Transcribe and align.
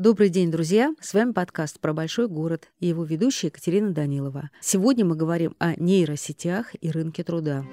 Добрый 0.00 0.30
день, 0.30 0.50
друзья! 0.50 0.94
С 0.98 1.12
вами 1.12 1.32
подкаст 1.32 1.78
про 1.78 1.92
большой 1.92 2.26
город 2.26 2.68
и 2.78 2.86
его 2.86 3.04
ведущая 3.04 3.48
Екатерина 3.48 3.90
Данилова. 3.90 4.48
Сегодня 4.62 5.04
мы 5.04 5.14
говорим 5.14 5.54
о 5.58 5.74
нейросетях 5.78 6.74
и 6.80 6.90
рынке 6.90 7.22
труда. 7.22 7.66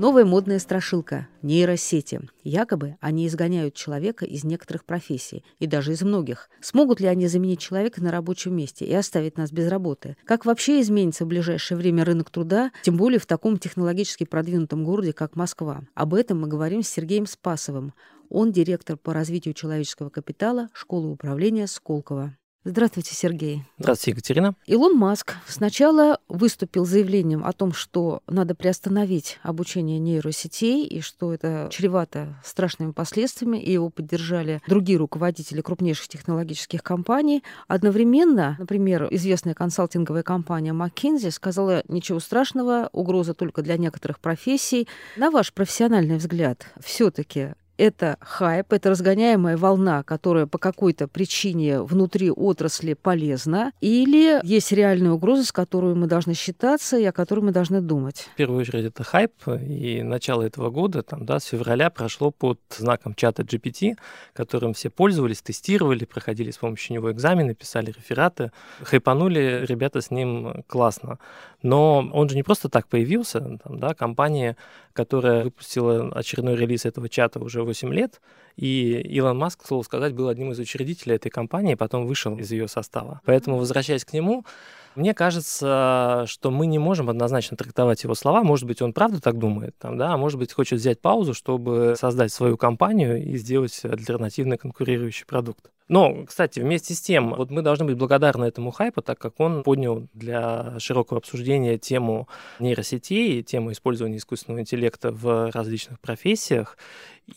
Новая 0.00 0.24
модная 0.24 0.58
страшилка– 0.58 1.28
нейросети. 1.42 2.22
Якобы 2.42 2.96
они 3.00 3.26
изгоняют 3.26 3.74
человека 3.74 4.24
из 4.24 4.44
некоторых 4.44 4.86
профессий, 4.86 5.44
и 5.58 5.66
даже 5.66 5.92
из 5.92 6.00
многих. 6.00 6.48
Смогут 6.62 7.00
ли 7.00 7.06
они 7.06 7.26
заменить 7.26 7.60
человека 7.60 8.02
на 8.02 8.10
рабочем 8.10 8.56
месте 8.56 8.86
и 8.86 8.94
оставить 8.94 9.36
нас 9.36 9.52
без 9.52 9.68
работы? 9.68 10.16
Как 10.24 10.46
вообще 10.46 10.80
изменится 10.80 11.26
в 11.26 11.28
ближайшее 11.28 11.76
время 11.76 12.06
рынок 12.06 12.30
труда, 12.30 12.72
тем 12.82 12.96
более 12.96 13.20
в 13.20 13.26
таком 13.26 13.58
технологически 13.58 14.24
продвинутом 14.24 14.84
городе, 14.84 15.12
как 15.12 15.36
Москва? 15.36 15.82
Об 15.94 16.14
этом 16.14 16.40
мы 16.40 16.48
говорим 16.48 16.82
с 16.82 16.88
Сергеем 16.88 17.26
Спасовым. 17.26 17.92
Он 18.30 18.52
директор 18.52 18.96
по 18.96 19.12
развитию 19.12 19.52
человеческого 19.52 20.08
капитала 20.08 20.70
школы 20.72 21.10
управления 21.10 21.66
Сколково. 21.66 22.38
Здравствуйте, 22.62 23.14
Сергей. 23.14 23.64
Здравствуйте, 23.78 24.10
Екатерина. 24.10 24.54
Илон 24.66 24.94
Маск 24.94 25.36
сначала 25.46 26.20
выступил 26.28 26.84
с 26.84 26.90
заявлением 26.90 27.42
о 27.42 27.54
том, 27.54 27.72
что 27.72 28.20
надо 28.26 28.54
приостановить 28.54 29.38
обучение 29.42 29.98
нейросетей 29.98 30.84
и 30.84 31.00
что 31.00 31.32
это 31.32 31.68
чревато 31.72 32.34
страшными 32.44 32.92
последствиями, 32.92 33.56
и 33.56 33.72
его 33.72 33.88
поддержали 33.88 34.60
другие 34.68 34.98
руководители 34.98 35.62
крупнейших 35.62 36.08
технологических 36.08 36.82
компаний. 36.82 37.42
Одновременно, 37.66 38.56
например, 38.58 39.08
известная 39.10 39.54
консалтинговая 39.54 40.22
компания 40.22 40.72
McKinsey 40.72 41.30
сказала, 41.30 41.82
ничего 41.88 42.20
страшного, 42.20 42.90
угроза 42.92 43.32
только 43.32 43.62
для 43.62 43.78
некоторых 43.78 44.20
профессий. 44.20 44.86
На 45.16 45.30
ваш 45.30 45.54
профессиональный 45.54 46.18
взгляд, 46.18 46.66
все 46.78 47.10
таки 47.10 47.54
это 47.80 48.18
хайп, 48.20 48.72
это 48.74 48.90
разгоняемая 48.90 49.56
волна, 49.56 50.02
которая 50.02 50.46
по 50.46 50.58
какой-то 50.58 51.08
причине 51.08 51.80
внутри 51.80 52.30
отрасли 52.30 52.92
полезна, 52.92 53.72
или 53.80 54.38
есть 54.46 54.70
реальная 54.72 55.12
угроза, 55.12 55.44
с 55.44 55.52
которой 55.52 55.94
мы 55.94 56.06
должны 56.06 56.34
считаться 56.34 56.98
и 56.98 57.04
о 57.04 57.12
которой 57.12 57.40
мы 57.40 57.52
должны 57.52 57.80
думать? 57.80 58.28
В 58.34 58.36
первую 58.36 58.60
очередь 58.60 58.84
это 58.84 59.02
хайп, 59.02 59.32
и 59.48 60.02
начало 60.02 60.42
этого 60.42 60.68
года, 60.68 61.02
там, 61.02 61.24
да, 61.24 61.40
с 61.40 61.46
февраля 61.46 61.88
прошло 61.88 62.30
под 62.30 62.60
знаком 62.68 63.14
чата 63.14 63.42
GPT, 63.42 63.96
которым 64.34 64.74
все 64.74 64.90
пользовались, 64.90 65.40
тестировали, 65.40 66.04
проходили 66.04 66.50
с 66.50 66.58
помощью 66.58 66.94
него 66.94 67.10
экзамены, 67.10 67.54
писали 67.54 67.86
рефераты, 67.86 68.52
хайпанули 68.82 69.64
ребята 69.66 70.02
с 70.02 70.10
ним 70.10 70.64
классно. 70.66 71.18
Но 71.62 72.10
он 72.12 72.28
же 72.28 72.36
не 72.36 72.42
просто 72.42 72.68
так 72.68 72.88
появился, 72.88 73.58
там, 73.64 73.78
да, 73.78 73.94
компания, 73.94 74.56
которая 74.92 75.44
выпустила 75.44 76.10
очередной 76.12 76.56
релиз 76.56 76.84
этого 76.84 77.08
чата 77.08 77.38
уже 77.38 77.62
8 77.70 77.94
лет, 77.94 78.20
и 78.56 79.00
Илон 79.16 79.38
Маск, 79.38 79.62
к 79.62 79.66
слову 79.66 79.82
сказать, 79.84 80.12
был 80.12 80.28
одним 80.28 80.52
из 80.52 80.58
учредителей 80.58 81.16
этой 81.16 81.30
компании, 81.30 81.76
потом 81.76 82.06
вышел 82.06 82.36
из 82.36 82.50
ее 82.50 82.68
состава. 82.68 83.20
Поэтому, 83.24 83.56
возвращаясь 83.56 84.04
к 84.04 84.12
нему, 84.12 84.44
мне 84.96 85.14
кажется, 85.14 86.24
что 86.26 86.50
мы 86.50 86.66
не 86.66 86.78
можем 86.78 87.08
однозначно 87.08 87.56
трактовать 87.56 88.02
его 88.02 88.14
слова. 88.14 88.42
Может 88.42 88.66
быть, 88.66 88.82
он 88.82 88.92
правда 88.92 89.20
так 89.20 89.38
думает, 89.38 89.76
там, 89.78 89.96
да, 89.96 90.12
а 90.12 90.16
может 90.16 90.38
быть, 90.38 90.52
хочет 90.52 90.80
взять 90.80 91.00
паузу, 91.00 91.32
чтобы 91.32 91.94
создать 91.96 92.32
свою 92.32 92.56
компанию 92.56 93.22
и 93.22 93.36
сделать 93.36 93.80
альтернативный 93.84 94.58
конкурирующий 94.58 95.26
продукт. 95.26 95.70
Но, 95.90 96.24
кстати, 96.24 96.60
вместе 96.60 96.94
с 96.94 97.00
тем, 97.00 97.34
вот 97.34 97.50
мы 97.50 97.62
должны 97.62 97.84
быть 97.84 97.96
благодарны 97.96 98.44
этому 98.44 98.70
хайпу, 98.70 99.02
так 99.02 99.18
как 99.18 99.40
он 99.40 99.64
поднял 99.64 100.06
для 100.14 100.78
широкого 100.78 101.18
обсуждения 101.18 101.78
тему 101.78 102.28
нейросетей, 102.60 103.42
тему 103.42 103.72
использования 103.72 104.18
искусственного 104.18 104.60
интеллекта 104.60 105.10
в 105.10 105.50
различных 105.50 105.98
профессиях. 105.98 106.78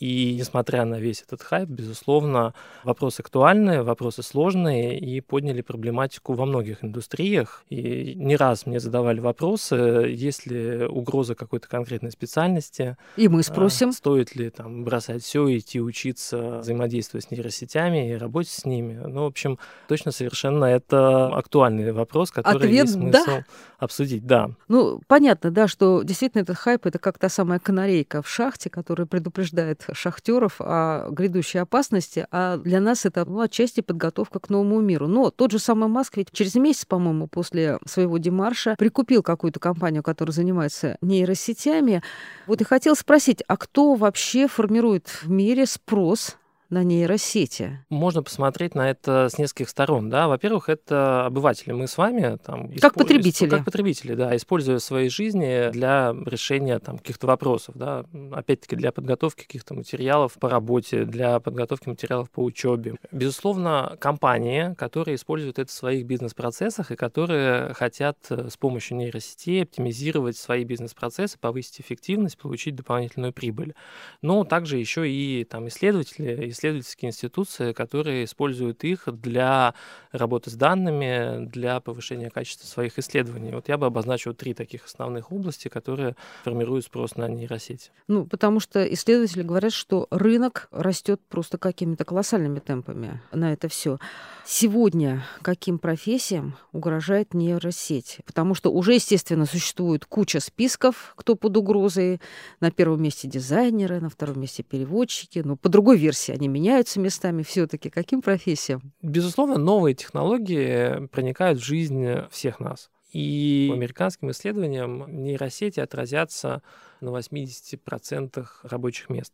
И 0.00 0.34
несмотря 0.38 0.84
на 0.84 0.98
весь 0.98 1.22
этот 1.22 1.42
хайп, 1.42 1.68
безусловно, 1.68 2.54
вопросы 2.82 3.20
актуальные, 3.20 3.82
вопросы 3.82 4.22
сложные 4.22 4.98
и 4.98 5.20
подняли 5.20 5.60
проблематику 5.60 6.34
во 6.34 6.46
многих 6.46 6.84
индустриях. 6.84 7.64
И 7.70 8.14
не 8.16 8.36
раз 8.36 8.66
мне 8.66 8.80
задавали 8.80 9.20
вопросы, 9.20 9.74
есть 9.74 10.46
ли 10.46 10.84
угроза 10.84 11.34
какой-то 11.34 11.68
конкретной 11.68 12.10
специальности. 12.10 12.96
И 13.16 13.28
мы 13.28 13.42
спросим. 13.42 13.92
Стоит 13.92 14.34
ли 14.34 14.50
там 14.50 14.84
бросать 14.84 15.22
все, 15.22 15.56
идти 15.56 15.80
учиться, 15.80 16.58
взаимодействовать 16.58 17.26
с 17.26 17.30
нейросетями 17.30 18.10
и 18.10 18.14
работать 18.14 18.52
с 18.52 18.64
ними. 18.64 18.94
Ну, 18.94 19.22
в 19.22 19.26
общем, 19.26 19.58
точно 19.88 20.12
совершенно 20.12 20.64
это 20.64 21.28
актуальный 21.28 21.92
вопрос, 21.92 22.30
который 22.30 22.56
Ответ 22.56 22.72
есть 22.72 22.94
смысл 22.94 23.26
да. 23.26 23.44
обсудить. 23.78 24.26
Да. 24.26 24.50
Ну, 24.68 25.00
понятно, 25.06 25.50
да, 25.50 25.68
что 25.68 26.02
действительно 26.02 26.42
этот 26.42 26.56
хайп 26.56 26.86
это 26.86 26.98
как 26.98 27.18
та 27.18 27.28
самая 27.28 27.58
канарейка 27.58 28.22
в 28.22 28.28
шахте, 28.28 28.70
которая 28.70 29.06
предупреждает 29.06 29.83
шахтеров 29.92 30.56
о 30.60 31.08
грядущей 31.10 31.60
опасности, 31.60 32.26
а 32.30 32.56
для 32.58 32.80
нас 32.80 33.06
это 33.06 33.24
ну, 33.24 33.40
отчасти 33.40 33.80
подготовка 33.80 34.38
к 34.38 34.50
новому 34.50 34.80
миру. 34.80 35.06
Но 35.06 35.30
тот 35.30 35.50
же 35.50 35.58
самый 35.58 35.88
Маск 35.88 36.16
ведь 36.16 36.28
через 36.32 36.54
месяц, 36.54 36.84
по-моему, 36.84 37.26
после 37.26 37.78
своего 37.86 38.18
демарша 38.18 38.74
прикупил 38.78 39.22
какую-то 39.22 39.60
компанию, 39.60 40.02
которая 40.02 40.32
занимается 40.32 40.96
нейросетями. 41.00 42.02
Вот 42.46 42.60
и 42.60 42.64
хотел 42.64 42.96
спросить, 42.96 43.42
а 43.46 43.56
кто 43.56 43.94
вообще 43.94 44.48
формирует 44.48 45.08
в 45.08 45.30
мире 45.30 45.66
спрос 45.66 46.36
на 46.70 46.82
нейросети? 46.82 47.84
Можно 47.88 48.22
посмотреть 48.22 48.74
на 48.74 48.90
это 48.90 49.28
с 49.30 49.38
нескольких 49.38 49.68
сторон. 49.68 50.10
Да? 50.10 50.28
Во-первых, 50.28 50.68
это 50.68 51.26
обыватели. 51.26 51.72
Мы 51.72 51.86
с 51.86 51.96
вами... 51.96 52.38
Там, 52.44 52.68
как 52.68 52.92
исп... 52.92 52.98
потребители. 52.98 53.48
Как 53.48 53.64
потребители, 53.64 54.14
да, 54.14 54.34
используя 54.36 54.78
в 54.78 54.82
своей 54.82 55.08
жизни 55.08 55.70
для 55.70 56.14
решения 56.26 56.78
там, 56.78 56.98
каких-то 56.98 57.26
вопросов. 57.26 57.74
Да? 57.76 58.04
Опять-таки, 58.32 58.76
для 58.76 58.92
подготовки 58.92 59.42
каких-то 59.42 59.74
материалов 59.74 60.34
по 60.34 60.48
работе, 60.48 61.04
для 61.04 61.40
подготовки 61.40 61.88
материалов 61.88 62.30
по 62.30 62.42
учебе. 62.42 62.96
Безусловно, 63.12 63.96
компании, 64.00 64.74
которые 64.74 65.16
используют 65.16 65.58
это 65.58 65.70
в 65.70 65.74
своих 65.74 66.06
бизнес-процессах 66.06 66.90
и 66.90 66.96
которые 66.96 67.74
хотят 67.74 68.18
э, 68.30 68.48
с 68.50 68.56
помощью 68.56 68.96
нейросетей 68.96 69.62
оптимизировать 69.62 70.36
свои 70.36 70.64
бизнес-процессы, 70.64 71.38
повысить 71.38 71.80
эффективность, 71.80 72.38
получить 72.38 72.74
дополнительную 72.74 73.32
прибыль. 73.32 73.74
Но 74.22 74.44
также 74.44 74.78
еще 74.78 75.08
и 75.08 75.44
там, 75.44 75.68
исследователи, 75.68 76.48
исследовательские 76.54 77.10
институции, 77.10 77.72
которые 77.72 78.24
используют 78.24 78.84
их 78.84 79.04
для 79.06 79.74
работы 80.12 80.50
с 80.50 80.54
данными, 80.54 81.46
для 81.46 81.80
повышения 81.80 82.30
качества 82.30 82.66
своих 82.66 82.98
исследований. 82.98 83.52
Вот 83.52 83.68
я 83.68 83.76
бы 83.76 83.86
обозначил 83.86 84.34
три 84.34 84.54
таких 84.54 84.86
основных 84.86 85.30
области, 85.30 85.68
которые 85.68 86.16
формируют 86.42 86.86
спрос 86.86 87.16
на 87.16 87.28
нейросети. 87.28 87.90
Ну, 88.08 88.26
потому 88.26 88.60
что 88.60 88.82
исследователи 88.84 89.42
говорят, 89.42 89.72
что 89.72 90.06
рынок 90.10 90.68
растет 90.70 91.20
просто 91.28 91.58
какими-то 91.58 92.04
колоссальными 92.04 92.60
темпами 92.60 93.20
на 93.32 93.52
это 93.52 93.68
все. 93.68 93.98
Сегодня 94.46 95.24
каким 95.42 95.78
профессиям 95.78 96.56
угрожает 96.72 97.34
нейросеть? 97.34 98.18
Потому 98.24 98.54
что 98.54 98.70
уже, 98.72 98.94
естественно, 98.94 99.46
существует 99.46 100.04
куча 100.04 100.40
списков, 100.40 101.14
кто 101.16 101.34
под 101.34 101.56
угрозой. 101.56 102.20
На 102.60 102.70
первом 102.70 103.02
месте 103.02 103.28
дизайнеры, 103.28 104.00
на 104.00 104.08
втором 104.08 104.40
месте 104.40 104.62
переводчики. 104.62 105.40
Но 105.44 105.56
по 105.56 105.68
другой 105.68 105.98
версии 105.98 106.32
они 106.32 106.43
меняются 106.48 107.00
местами 107.00 107.42
все-таки. 107.42 107.90
Каким 107.90 108.22
профессиям? 108.22 108.92
Безусловно, 109.02 109.58
новые 109.58 109.94
технологии 109.94 111.06
проникают 111.08 111.58
в 111.58 111.64
жизнь 111.64 112.26
всех 112.30 112.60
нас. 112.60 112.90
И 113.12 113.68
по 113.70 113.76
американским 113.76 114.30
исследованиям 114.32 115.04
нейросети 115.22 115.78
отразятся 115.78 116.62
на 117.00 117.10
80% 117.10 118.46
рабочих 118.64 119.08
мест. 119.08 119.32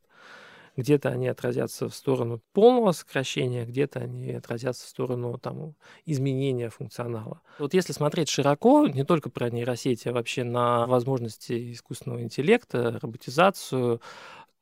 Где-то 0.77 1.09
они 1.09 1.29
отразятся 1.29 1.89
в 1.89 1.95
сторону 1.95 2.41
полного 2.53 2.93
сокращения, 2.93 3.65
где-то 3.65 4.01
они 4.01 4.33
отразятся 4.33 4.87
в 4.87 4.89
сторону 4.89 5.37
там, 5.39 5.75
изменения 6.07 6.71
функционала. 6.71 7.41
Вот 7.59 7.75
если 7.75 7.93
смотреть 7.93 8.29
широко, 8.29 8.87
не 8.87 9.05
только 9.05 9.31
про 9.31 9.51
нейросети, 9.51 10.09
а 10.09 10.13
вообще 10.13 10.45
на 10.45 10.87
возможности 10.87 11.73
искусственного 11.73 12.23
интеллекта, 12.23 12.99
роботизацию, 13.01 14.01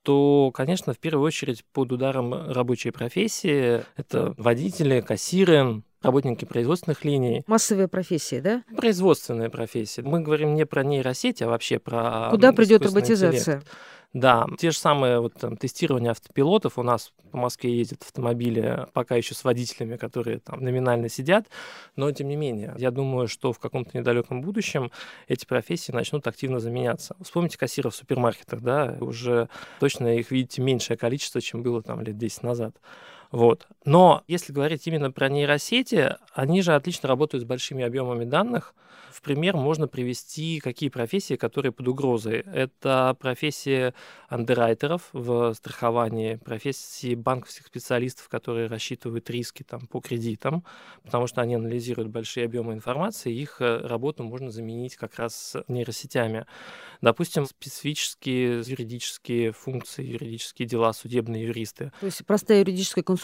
то, 0.09 0.51
конечно, 0.55 0.95
в 0.95 0.99
первую 0.99 1.27
очередь 1.27 1.67
под 1.71 1.93
ударом 1.93 2.33
рабочей 2.33 2.93
профессии 2.93 3.83
это 3.95 4.33
водители, 4.39 5.03
кассиры, 5.03 5.83
работники 6.01 6.47
производственных 6.47 7.05
линий. 7.05 7.43
Массовые 7.47 7.89
профессии, 7.89 8.41
да? 8.41 8.63
Производственные 8.75 9.51
профессии. 9.51 10.01
Мы 10.01 10.21
говорим 10.21 10.55
не 10.55 10.65
про 10.65 10.83
нейросети, 10.83 11.43
а 11.43 11.49
вообще 11.49 11.79
про... 11.79 12.29
Куда 12.31 12.55
придет 12.55 12.87
роботизация? 12.87 13.57
Интеллект. 13.57 13.67
Да, 14.15 14.47
те 14.59 14.71
же 14.71 14.79
самые 14.79 15.21
вот, 15.21 15.35
там, 15.35 15.57
тестирования 15.57 16.13
автопилотов. 16.13 16.79
У 16.79 16.83
нас 16.83 17.13
по 17.31 17.37
Москве 17.37 17.77
ездят 17.77 18.03
автомобили 18.03 18.87
пока 18.95 19.17
еще 19.17 19.35
с 19.35 19.45
водителями, 19.45 19.97
которые 19.97 20.39
там 20.39 20.61
номинально 20.61 21.11
сидят. 21.11 21.47
Но, 21.95 22.11
тем 22.13 22.29
не 22.29 22.37
менее, 22.37 22.75
я 22.79 22.91
думаю, 22.91 23.29
что 23.29 23.53
в 23.53 23.59
каком-то 23.59 23.97
недалеком 23.99 24.41
будущем 24.41 24.91
эти 25.29 25.45
профессии 25.45 25.93
начнут 25.93 26.27
активно 26.27 26.59
заменяться. 26.59 27.17
Вспомните 27.21 27.59
кассиров 27.59 27.93
в 27.93 27.97
супермаркетах, 27.97 28.63
да, 28.63 28.97
уже 29.01 29.51
точно 29.79 30.17
их 30.17 30.31
видите 30.31 30.63
меньшее 30.63 30.97
количество, 30.97 31.43
чем 31.43 31.63
было 31.63 31.83
там 31.83 32.01
лет 32.01 32.17
10 32.17 32.43
назад. 32.43 32.75
Вот. 33.31 33.67
Но 33.85 34.23
если 34.27 34.53
говорить 34.53 34.87
именно 34.87 35.11
про 35.11 35.29
нейросети, 35.29 36.17
они 36.33 36.63
же 36.63 36.75
отлично 36.75 37.09
работают 37.09 37.45
с 37.45 37.47
большими 37.47 37.85
объемами 37.85 38.25
данных. 38.25 38.75
В 39.19 39.23
пример 39.23 39.57
можно 39.57 39.89
привести 39.89 40.61
какие 40.61 40.91
профессии, 40.91 41.35
которые 41.35 41.73
под 41.73 41.89
угрозой. 41.89 42.45
Это 42.53 43.17
профессии 43.19 43.93
андеррайтеров 44.29 45.09
в 45.13 45.55
страховании, 45.55 46.37
профессии 46.37 47.17
банковских 47.17 47.67
специалистов, 47.67 48.29
которые 48.29 48.69
рассчитывают 48.69 49.29
риски 49.29 49.65
там, 49.65 49.87
по 49.89 50.01
кредитам, 50.01 50.65
потому 51.03 51.27
что 51.27 51.41
они 51.41 51.57
анализируют 51.57 52.11
большие 52.11 52.47
объемы 52.47 52.75
информации, 52.75 53.33
их 53.33 53.61
э, 53.61 53.79
работу 53.79 54.23
можно 54.23 54.51
заменить 54.51 54.95
как 54.95 55.17
раз 55.17 55.57
нейросетями. 55.67 56.47
Допустим, 57.01 57.47
специфические 57.47 58.61
юридические 58.61 59.53
функции, 59.53 60.05
юридические 60.05 60.69
дела, 60.69 60.93
судебные 60.93 61.45
юристы. 61.45 61.93
То 62.01 62.07
есть 62.07 62.25
простая 62.25 62.61
юридическая 62.61 63.03
консультация 63.03 63.18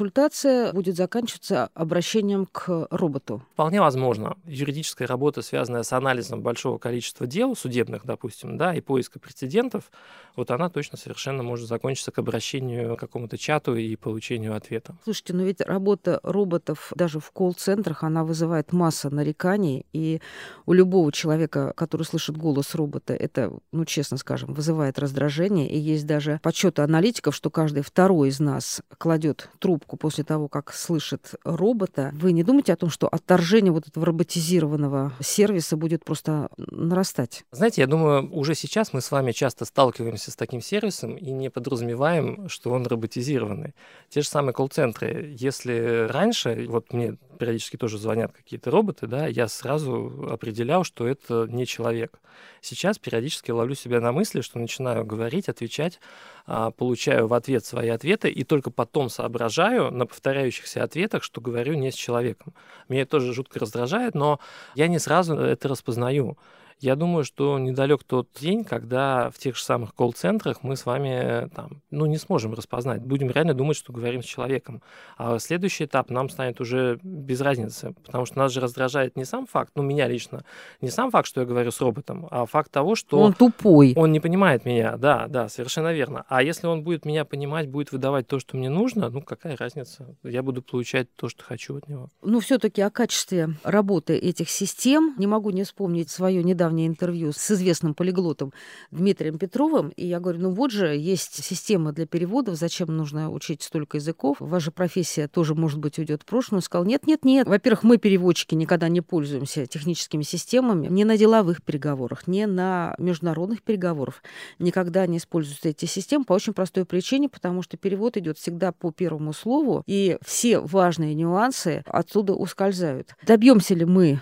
будет 0.73 0.97
заканчиваться 0.97 1.71
обращением 1.75 2.47
к 2.47 2.89
роботу? 2.91 3.43
Вполне 3.53 3.81
возможно. 3.81 4.37
Юридическая 4.45 5.09
работа, 5.09 5.43
связанная 5.43 5.83
с 5.83 5.93
анализом 5.93 6.43
большого 6.43 6.79
количества 6.79 7.27
дел 7.27 7.57
судебных, 7.57 8.05
допустим, 8.05 8.57
да, 8.57 8.75
и 8.75 8.81
поиска 8.81 9.19
прецедентов, 9.19 9.91
вот 10.37 10.51
она 10.51 10.69
точно 10.69 10.99
совершенно 10.99 11.43
может 11.43 11.69
закончиться 11.69 12.11
к 12.11 12.19
обращению 12.19 12.97
к 12.97 13.01
какому-то 13.01 13.39
чату 13.39 13.77
и 13.77 13.97
получению 13.97 14.57
ответа. 14.57 14.97
Слушайте, 15.05 15.35
но 15.35 15.43
ведь 15.43 15.61
работа 15.61 16.21
роботов 16.23 16.93
даже 16.95 17.21
в 17.21 17.31
колл-центрах, 17.31 18.03
она 18.03 18.25
вызывает 18.25 18.73
масса 18.73 19.11
нареканий, 19.11 19.87
и 19.93 20.21
у 20.67 20.73
любого 20.73 21.13
человека, 21.13 21.73
который 21.77 22.03
слышит 22.03 22.37
голос 22.37 22.75
робота, 22.75 23.15
это, 23.15 23.53
ну, 23.73 23.85
честно 23.85 24.17
скажем, 24.17 24.53
вызывает 24.53 24.99
раздражение, 24.99 25.69
и 25.69 25.79
есть 25.79 26.07
даже 26.07 26.41
подсчеты 26.43 26.83
аналитиков, 26.83 27.35
что 27.35 27.51
каждый 27.51 27.83
второй 27.83 28.29
из 28.29 28.41
нас 28.41 28.83
кладет 28.99 29.51
трубку 29.85 29.97
после 29.97 30.25
того, 30.25 30.49
как 30.49 30.73
слышит 30.73 31.35
робота. 31.45 32.11
Вы 32.15 32.33
не 32.33 32.43
думаете 32.43 32.73
о 32.73 32.77
том, 32.77 32.91
что 32.91 33.09
отторжение 33.09 33.73
вот 33.73 33.87
этого 33.89 34.07
роботизированного 34.07 35.13
сервиса 35.21 35.77
будет 35.77 36.05
просто 36.05 36.49
нарастать? 36.57 37.45
Знаете, 37.53 37.83
я 37.83 37.87
думаю, 37.87 38.31
уже 38.33 38.55
сейчас 38.55 38.93
мы 38.93 39.01
с 39.01 39.11
вами 39.11 39.33
часто 39.33 39.65
сталкиваемся 39.65 40.31
с 40.31 40.37
таким 40.37 40.61
сервисом 40.61 41.17
и 41.17 41.31
не 41.31 41.51
подразумеваем, 41.51 42.49
что 42.49 42.71
он 42.71 42.87
роботизированный. 42.87 43.75
Те 44.09 44.23
же 44.23 44.29
самые 44.29 44.55
колл-центры. 44.55 45.35
Если 45.39 46.07
раньше, 46.11 46.67
вот 46.69 46.93
мне 46.93 47.17
периодически 47.35 47.77
тоже 47.77 47.99
звонят 47.99 48.33
какие-то 48.33 48.71
роботы, 48.71 49.07
да, 49.07 49.27
я 49.27 49.49
сразу 49.49 50.29
определял, 50.31 50.85
что 50.85 51.07
это 51.07 51.47
не 51.49 51.67
человек. 51.67 52.19
Сейчас 52.61 52.99
периодически 52.99 53.51
ловлю 53.51 53.75
себя 53.75 54.01
на 54.01 54.13
мысли, 54.13 54.41
что 54.41 54.59
начинаю 54.59 55.05
говорить, 55.05 55.49
отвечать, 55.49 56.01
а, 56.47 56.71
получаю 56.71 57.27
в 57.27 57.35
ответ 57.35 57.65
свои 57.65 57.89
ответы, 57.89 58.31
и 58.31 58.45
только 58.45 58.71
потом 58.71 59.09
соображаю 59.09 59.91
на 59.91 60.07
повторяющихся 60.07 60.83
ответах, 60.83 61.23
что 61.23 61.41
говорю 61.41 61.75
не 61.75 61.91
с 61.91 61.95
человеком. 61.95 62.55
Меня 62.89 63.03
это 63.03 63.13
тоже 63.13 63.33
жутко 63.33 63.59
раздражает, 63.61 64.15
но 64.15 64.41
я 64.75 64.89
не 64.89 64.99
сразу 64.99 65.35
это 65.37 65.69
распознаю. 65.69 66.39
Я 66.81 66.97
думаю, 66.97 67.25
что 67.25 67.59
недалек 67.59 68.05
тот 68.05 68.29
день, 68.39 68.65
когда 68.65 69.31
в 69.31 69.39
тех 69.39 69.57
же 69.57 69.63
самых 69.63 69.95
колл-центрах 69.95 70.63
мы 70.63 70.77
с 70.77 70.87
вами 70.87 71.49
там, 71.55 71.83
ну, 71.91 72.07
не 72.07 72.19
сможем 72.19 72.55
распознать. 72.55 73.03
Будем 73.03 73.31
реально 73.31 73.55
думать, 73.55 73.77
что 73.77 73.93
говорим 73.93 74.23
с 74.23 74.27
человеком. 74.27 74.83
А 75.17 75.39
следующий 75.39 75.85
этап 75.85 76.11
нам 76.11 76.29
станет 76.29 76.61
уже 76.61 76.99
без 77.03 77.41
разницы, 77.41 77.95
потому 78.05 78.27
что 78.27 78.39
нас 78.39 78.53
же 78.53 78.61
раздражает 78.61 79.17
не 79.17 79.25
сам 79.25 79.47
факт, 79.47 79.73
ну, 79.75 79.83
меня 79.83 80.09
лично, 80.09 80.45
не 80.81 80.91
сам 80.91 81.11
факт, 81.11 81.27
что 81.27 81.41
я 81.41 81.47
говорю 81.47 81.71
с 81.71 81.81
роботом, 81.81 82.27
а 82.31 82.47
факт 82.47 82.71
того, 82.71 82.95
что... 82.95 83.19
Он 83.19 83.33
тупой. 83.33 83.95
Он 83.97 84.13
не 84.13 84.21
понимает 84.21 84.65
меня, 84.65 84.97
да, 84.97 85.27
да, 85.29 85.49
совершенно 85.49 85.93
верно. 85.93 86.25
А 86.29 86.43
если 86.43 86.67
он 86.67 86.83
будет 86.83 87.05
меня 87.05 87.25
понимать, 87.25 87.69
будет 87.69 87.93
выдавать 87.93 88.27
то, 88.27 88.39
что 88.39 88.57
мне 88.57 88.69
нужно, 88.69 89.09
ну, 89.09 89.23
какая 89.23 89.57
разница? 89.57 90.17
Я 90.23 90.43
буду 90.43 90.63
получать 90.63 91.09
то, 91.17 91.29
что 91.29 91.45
хочу 91.45 91.77
от 91.77 91.89
него. 91.89 92.09
Ну, 92.23 92.41
все-таки 92.41 92.83
о 92.83 92.91
качестве 92.91 93.51
работы 93.63 94.17
этих 94.17 94.51
систем 94.51 95.15
не 95.19 95.27
могу 95.27 95.51
не 95.51 95.65
вспомнить 95.65 96.11
свое 96.11 96.43
недавнее 96.43 96.74
недавнее 96.75 96.87
интервью 96.87 97.33
с 97.33 97.51
известным 97.51 97.95
полиглотом 97.95 98.53
Дмитрием 98.91 99.39
Петровым, 99.39 99.89
и 99.91 100.07
я 100.07 100.21
говорю, 100.21 100.41
ну 100.41 100.51
вот 100.51 100.71
же 100.71 100.97
есть 100.97 101.43
система 101.45 101.93
для 101.93 102.07
переводов, 102.07 102.57
зачем 102.57 102.95
нужно 102.97 103.31
учить 103.31 103.63
столько 103.63 103.97
языков? 103.97 104.37
Ваша 104.41 104.71
профессия 104.71 105.29
тоже, 105.29 105.55
может 105.55 105.79
быть, 105.79 105.99
уйдет 105.99 106.23
в 106.23 106.27
прошлое. 106.27 106.59
Он 106.59 106.63
сказал, 106.63 106.85
нет, 106.85 107.07
нет, 107.07 107.25
нет. 107.25 107.47
Во-первых, 107.47 107.83
мы, 107.85 107.99
переводчики, 107.99 108.55
никогда 108.55 108.89
не 108.89 109.01
пользуемся 109.01 109.67
техническими 109.67 110.23
системами, 110.23 110.89
не 110.89 111.05
на 111.05 111.17
деловых 111.17 111.63
переговорах, 111.63 112.27
не 112.27 112.47
на 112.47 112.95
международных 112.99 113.63
переговорах. 113.63 114.23
Никогда 114.59 115.07
не 115.07 115.19
используются 115.19 115.69
эти 115.69 115.87
системы 115.87 116.25
по 116.25 116.33
очень 116.33 116.53
простой 116.53 116.85
причине, 116.85 117.29
потому 117.29 117.63
что 117.63 117.77
перевод 117.77 118.17
идет 118.17 118.39
всегда 118.39 118.73
по 118.73 118.91
первому 118.91 119.33
слову, 119.33 119.83
и 119.87 120.19
все 120.25 120.59
важные 120.59 121.15
нюансы 121.15 121.83
отсюда 121.87 122.35
ускользают. 122.35 123.15
Добьемся 123.27 123.75
ли 123.75 123.85
мы 123.85 124.21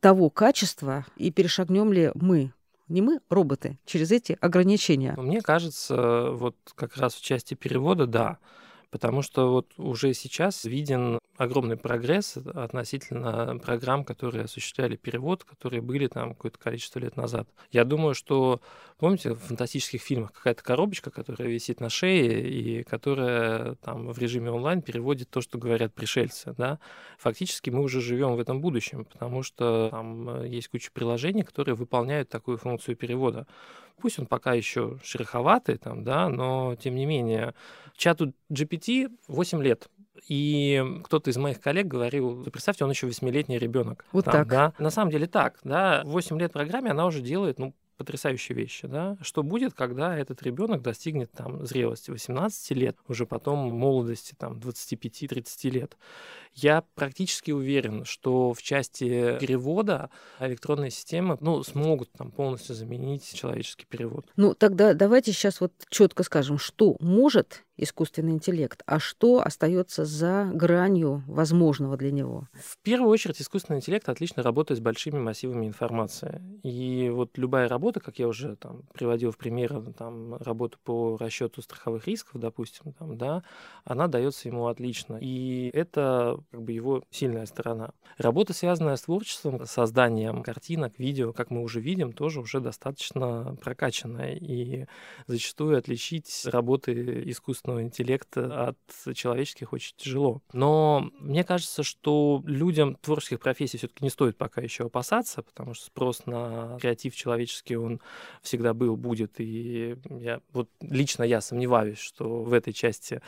того 0.00 0.30
качества 0.30 1.06
и 1.16 1.30
перешагнем 1.30 1.92
ли 1.92 2.10
мы 2.14 2.52
не 2.88 3.00
мы, 3.00 3.20
роботы, 3.30 3.78
через 3.86 4.12
эти 4.12 4.36
ограничения? 4.40 5.14
Мне 5.16 5.40
кажется, 5.40 6.30
вот 6.30 6.56
как 6.74 6.96
раз 6.96 7.14
в 7.14 7.22
части 7.22 7.54
перевода, 7.54 8.06
да. 8.06 8.38
Потому 8.92 9.22
что 9.22 9.50
вот 9.50 9.72
уже 9.78 10.12
сейчас 10.12 10.66
виден 10.66 11.18
огромный 11.38 11.78
прогресс 11.78 12.36
относительно 12.36 13.58
программ, 13.58 14.04
которые 14.04 14.44
осуществляли 14.44 14.96
перевод, 14.96 15.44
которые 15.44 15.80
были 15.80 16.08
там 16.08 16.34
какое-то 16.34 16.58
количество 16.58 16.98
лет 16.98 17.16
назад. 17.16 17.48
Я 17.70 17.84
думаю, 17.84 18.14
что, 18.14 18.60
помните, 18.98 19.32
в 19.32 19.38
фантастических 19.38 20.02
фильмах 20.02 20.32
какая-то 20.34 20.62
коробочка, 20.62 21.10
которая 21.10 21.48
висит 21.48 21.80
на 21.80 21.88
шее 21.88 22.46
и 22.46 22.82
которая 22.82 23.76
там 23.76 24.12
в 24.12 24.18
режиме 24.18 24.50
онлайн 24.50 24.82
переводит 24.82 25.30
то, 25.30 25.40
что 25.40 25.56
говорят 25.56 25.94
пришельцы, 25.94 26.54
да? 26.58 26.78
Фактически 27.16 27.70
мы 27.70 27.80
уже 27.80 28.02
живем 28.02 28.36
в 28.36 28.40
этом 28.40 28.60
будущем, 28.60 29.06
потому 29.06 29.42
что 29.42 29.88
там 29.90 30.44
есть 30.44 30.68
куча 30.68 30.90
приложений, 30.92 31.44
которые 31.44 31.76
выполняют 31.76 32.28
такую 32.28 32.58
функцию 32.58 32.96
перевода. 32.96 33.46
Пусть 34.02 34.18
он 34.18 34.26
пока 34.26 34.52
еще 34.52 34.98
шероховатый, 35.04 35.78
там, 35.78 36.02
да, 36.02 36.28
но 36.28 36.74
тем 36.74 36.96
не 36.96 37.06
менее 37.06 37.54
чату 37.96 38.32
GPT 38.50 39.08
8 39.28 39.62
лет. 39.62 39.88
И 40.28 40.84
кто-то 41.04 41.30
из 41.30 41.36
моих 41.36 41.60
коллег 41.60 41.86
говорил, 41.86 42.44
представьте, 42.50 42.84
он 42.84 42.90
еще 42.90 43.06
восьмилетний 43.06 43.58
ребенок. 43.58 44.04
Вот 44.10 44.24
там, 44.24 44.32
так. 44.32 44.48
Да? 44.48 44.72
На 44.78 44.90
самом 44.90 45.12
деле 45.12 45.26
так, 45.28 45.60
да, 45.62 46.02
8 46.04 46.38
лет 46.38 46.52
программе 46.52 46.90
она 46.90 47.06
уже 47.06 47.20
делает, 47.20 47.60
ну, 47.60 47.74
потрясающие 47.96 48.56
вещи, 48.56 48.88
да. 48.88 49.16
Что 49.20 49.44
будет, 49.44 49.74
когда 49.74 50.18
этот 50.18 50.42
ребенок 50.42 50.82
достигнет 50.82 51.30
там 51.30 51.64
зрелости 51.64 52.10
18 52.10 52.70
лет, 52.72 52.96
уже 53.06 53.26
потом 53.26 53.72
молодости 53.72 54.34
там 54.36 54.58
25-30 54.58 55.70
лет. 55.70 55.96
Я 56.54 56.84
практически 56.94 57.50
уверен, 57.50 58.04
что 58.04 58.52
в 58.52 58.62
части 58.62 59.38
перевода 59.38 60.10
электронные 60.38 60.90
системы 60.90 61.38
ну, 61.40 61.62
смогут 61.62 62.10
там 62.12 62.30
полностью 62.30 62.74
заменить 62.74 63.32
человеческий 63.34 63.86
перевод. 63.86 64.26
Ну, 64.36 64.54
тогда 64.54 64.94
давайте 64.94 65.32
сейчас 65.32 65.60
вот 65.60 65.72
четко 65.88 66.22
скажем, 66.22 66.58
что 66.58 66.96
может 67.00 67.64
искусственный 67.76 68.32
интеллект, 68.32 68.82
а 68.86 68.98
что 68.98 69.40
остается 69.40 70.04
за 70.04 70.50
гранью 70.52 71.24
возможного 71.26 71.96
для 71.96 72.12
него? 72.12 72.48
В 72.52 72.78
первую 72.78 73.10
очередь 73.10 73.40
искусственный 73.40 73.78
интеллект 73.78 74.08
отлично 74.08 74.42
работает 74.42 74.78
с 74.78 74.82
большими 74.82 75.18
массивами 75.18 75.66
информации. 75.66 76.42
И 76.62 77.10
вот 77.10 77.36
любая 77.38 77.68
работа, 77.68 78.00
как 78.00 78.18
я 78.18 78.28
уже 78.28 78.56
там 78.56 78.82
приводил 78.92 79.30
в 79.30 79.38
пример, 79.38 79.82
там, 79.96 80.36
работу 80.36 80.78
по 80.84 81.16
расчету 81.16 81.62
страховых 81.62 82.06
рисков, 82.06 82.40
допустим, 82.40 82.92
там, 82.92 83.16
да, 83.16 83.42
она 83.84 84.06
дается 84.06 84.48
ему 84.48 84.66
отлично. 84.66 85.18
И 85.20 85.70
это 85.72 86.38
как 86.50 86.62
бы 86.62 86.72
его 86.72 87.02
сильная 87.10 87.46
сторона. 87.46 87.92
Работа, 88.18 88.52
связанная 88.52 88.96
с 88.96 89.02
творчеством, 89.02 89.66
созданием 89.66 90.42
картинок, 90.42 90.98
видео, 90.98 91.32
как 91.32 91.50
мы 91.50 91.62
уже 91.62 91.80
видим, 91.80 92.12
тоже 92.12 92.40
уже 92.40 92.60
достаточно 92.60 93.56
прокачанная. 93.62 94.34
И 94.36 94.86
зачастую 95.26 95.78
отличить 95.78 96.42
работы 96.44 97.22
искусственного 97.26 97.82
интеллекта 97.82 98.68
от 98.68 99.14
человеческих 99.14 99.72
очень 99.72 99.94
тяжело. 99.96 100.42
Но 100.52 101.10
мне 101.18 101.44
кажется, 101.44 101.82
что 101.82 102.42
людям 102.46 102.96
творческих 102.96 103.40
профессий 103.40 103.78
все-таки 103.78 104.04
не 104.04 104.10
стоит 104.10 104.36
пока 104.36 104.60
еще 104.60 104.84
опасаться, 104.84 105.42
потому 105.42 105.74
что 105.74 105.86
спрос 105.86 106.26
на 106.26 106.78
креатив 106.80 107.14
человеческий, 107.14 107.76
он 107.76 108.00
всегда 108.42 108.74
был, 108.74 108.96
будет. 108.96 109.40
И 109.40 109.96
я, 110.10 110.40
вот 110.52 110.68
лично 110.80 111.22
я 111.22 111.40
сомневаюсь, 111.40 111.98
что 111.98 112.42
в 112.42 112.52
этой 112.52 112.72
части 112.72 113.20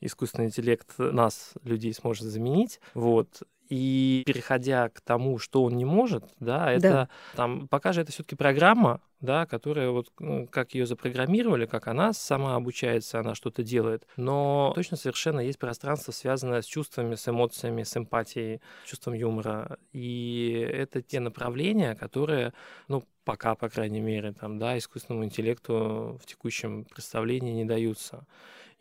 искусственный 0.00 0.46
интеллект 0.46 0.88
нас, 0.98 1.52
людей, 1.62 1.92
сможет 1.94 2.24
заменить 2.24 2.61
изменить. 2.62 2.80
Вот. 2.94 3.42
И 3.68 4.22
переходя 4.26 4.90
к 4.90 5.00
тому, 5.00 5.38
что 5.38 5.62
он 5.64 5.76
не 5.78 5.86
может, 5.86 6.24
да, 6.40 6.70
это 6.70 6.90
да. 6.90 7.08
там 7.34 7.68
пока 7.68 7.94
же 7.94 8.02
это 8.02 8.12
все-таки 8.12 8.36
программа, 8.36 9.00
да, 9.20 9.46
которая 9.46 9.88
вот 9.88 10.12
ну, 10.18 10.46
как 10.46 10.74
ее 10.74 10.84
запрограммировали, 10.84 11.64
как 11.64 11.88
она 11.88 12.12
сама 12.12 12.54
обучается, 12.54 13.20
она 13.20 13.34
что-то 13.34 13.62
делает. 13.62 14.06
Но 14.18 14.72
точно 14.74 14.98
совершенно 14.98 15.40
есть 15.40 15.58
пространство, 15.58 16.12
связанное 16.12 16.60
с 16.60 16.66
чувствами, 16.66 17.14
с 17.14 17.26
эмоциями, 17.26 17.82
с 17.82 17.96
эмпатией, 17.96 18.60
чувством 18.84 19.14
юмора. 19.14 19.78
И 19.92 20.68
это 20.70 21.00
те 21.00 21.20
направления, 21.20 21.94
которые, 21.94 22.52
ну, 22.88 23.04
пока, 23.24 23.54
по 23.54 23.70
крайней 23.70 24.00
мере, 24.00 24.34
там, 24.34 24.58
да, 24.58 24.76
искусственному 24.76 25.24
интеллекту 25.24 26.18
в 26.22 26.26
текущем 26.26 26.84
представлении 26.84 27.52
не 27.52 27.64
даются. 27.64 28.26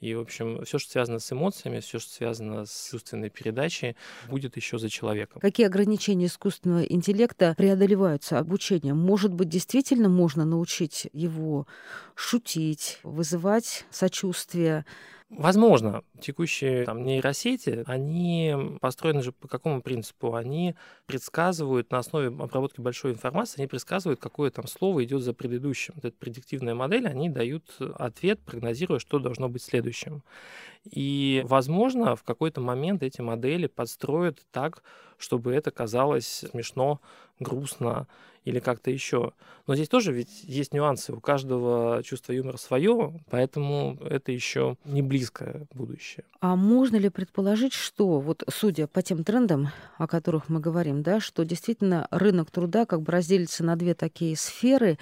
И, 0.02 0.16
в 0.16 0.20
общем, 0.20 0.66
все, 0.66 0.80
что 0.80 0.92
связано 0.92 1.20
с 1.20 1.32
эмоциями, 1.32 1.80
все, 1.80 2.00
что 2.00 2.12
связано 2.12 2.66
с 2.66 2.90
чувственной 2.92 3.30
передачей, 3.30 3.96
будет 4.28 4.58
еще 4.58 4.80
за 4.80 4.90
человеком. 4.90 5.40
Какие 5.40 5.68
ограничения 5.68 6.26
искусственного 6.26 6.82
интеллекта 6.82 7.54
преодолеваются 7.56 8.40
обучением? 8.40 8.98
Может 8.98 9.32
быть, 9.34 9.50
действительно 9.50 10.10
можно 10.10 10.44
научить 10.44 11.08
его 11.14 11.68
шутить, 12.16 13.00
вызывать 13.04 13.86
сочувствие, 13.92 14.86
Возможно, 15.38 16.04
текущие 16.20 16.84
там, 16.84 17.04
нейросети, 17.04 17.86
они 17.88 18.54
построены 18.82 19.24
же 19.24 19.32
по 19.32 19.48
какому 19.48 19.82
принципу? 19.82 20.36
Они 20.36 20.76
предсказывают 21.06 21.90
на 21.90 22.00
основе 22.00 22.28
обработки 22.28 22.82
большой 22.82 23.14
информации, 23.14 23.62
они 23.62 23.68
предсказывают, 23.68 24.20
какое 24.20 24.52
там 24.52 24.68
слово 24.68 25.06
идет 25.06 25.24
за 25.24 25.34
предыдущим. 25.34 25.94
Вот 25.96 26.04
эта 26.04 26.18
предиктивная 26.18 26.76
модель, 26.76 27.08
они 27.08 27.30
дают 27.30 27.64
ответ, 27.80 28.42
прогнозируя, 28.42 29.00
что 29.00 29.20
должно 29.20 29.48
быть 29.48 29.64
следующим. 29.64 30.22
И, 30.84 31.44
возможно, 31.46 32.18
в 32.18 32.24
какой-то 32.24 32.60
момент 32.60 33.02
эти 33.02 33.22
модели 33.22 33.68
подстроят 33.68 34.46
так, 34.52 34.84
чтобы 35.18 35.54
это 35.54 35.72
казалось 35.72 36.44
смешно, 36.52 37.00
грустно 37.40 38.08
или 38.44 38.60
как-то 38.60 38.92
еще. 38.92 39.34
Но 39.68 39.76
здесь 39.76 39.90
тоже 39.90 40.12
ведь 40.12 40.44
есть 40.44 40.74
нюансы. 40.74 41.14
У 41.14 41.20
каждого 41.20 42.02
чувство 42.04 42.34
юмора 42.34 42.58
свое, 42.58 43.22
поэтому 43.30 43.98
это 44.04 44.32
еще 44.32 44.78
не 44.86 45.02
близкое 45.02 45.68
будущее. 45.74 46.26
А 46.40 46.56
можно 46.56 46.98
ли 46.98 47.10
предположить, 47.10 47.74
что 47.74 48.20
вот 48.20 48.44
судя 48.50 48.88
по 48.88 49.02
тем 49.02 49.24
трендам, 49.24 49.70
о 49.98 50.08
которых 50.08 50.50
мы 50.50 50.60
говорим, 50.60 51.04
да, 51.04 51.20
что 51.20 51.46
действительно 51.46 52.08
рынок 52.12 52.52
труда 52.52 52.86
как 52.86 53.02
бы 53.02 53.12
разделится 53.12 53.64
на 53.64 53.76
две 53.76 53.94
такие 53.94 54.36
сферы, 54.36 54.98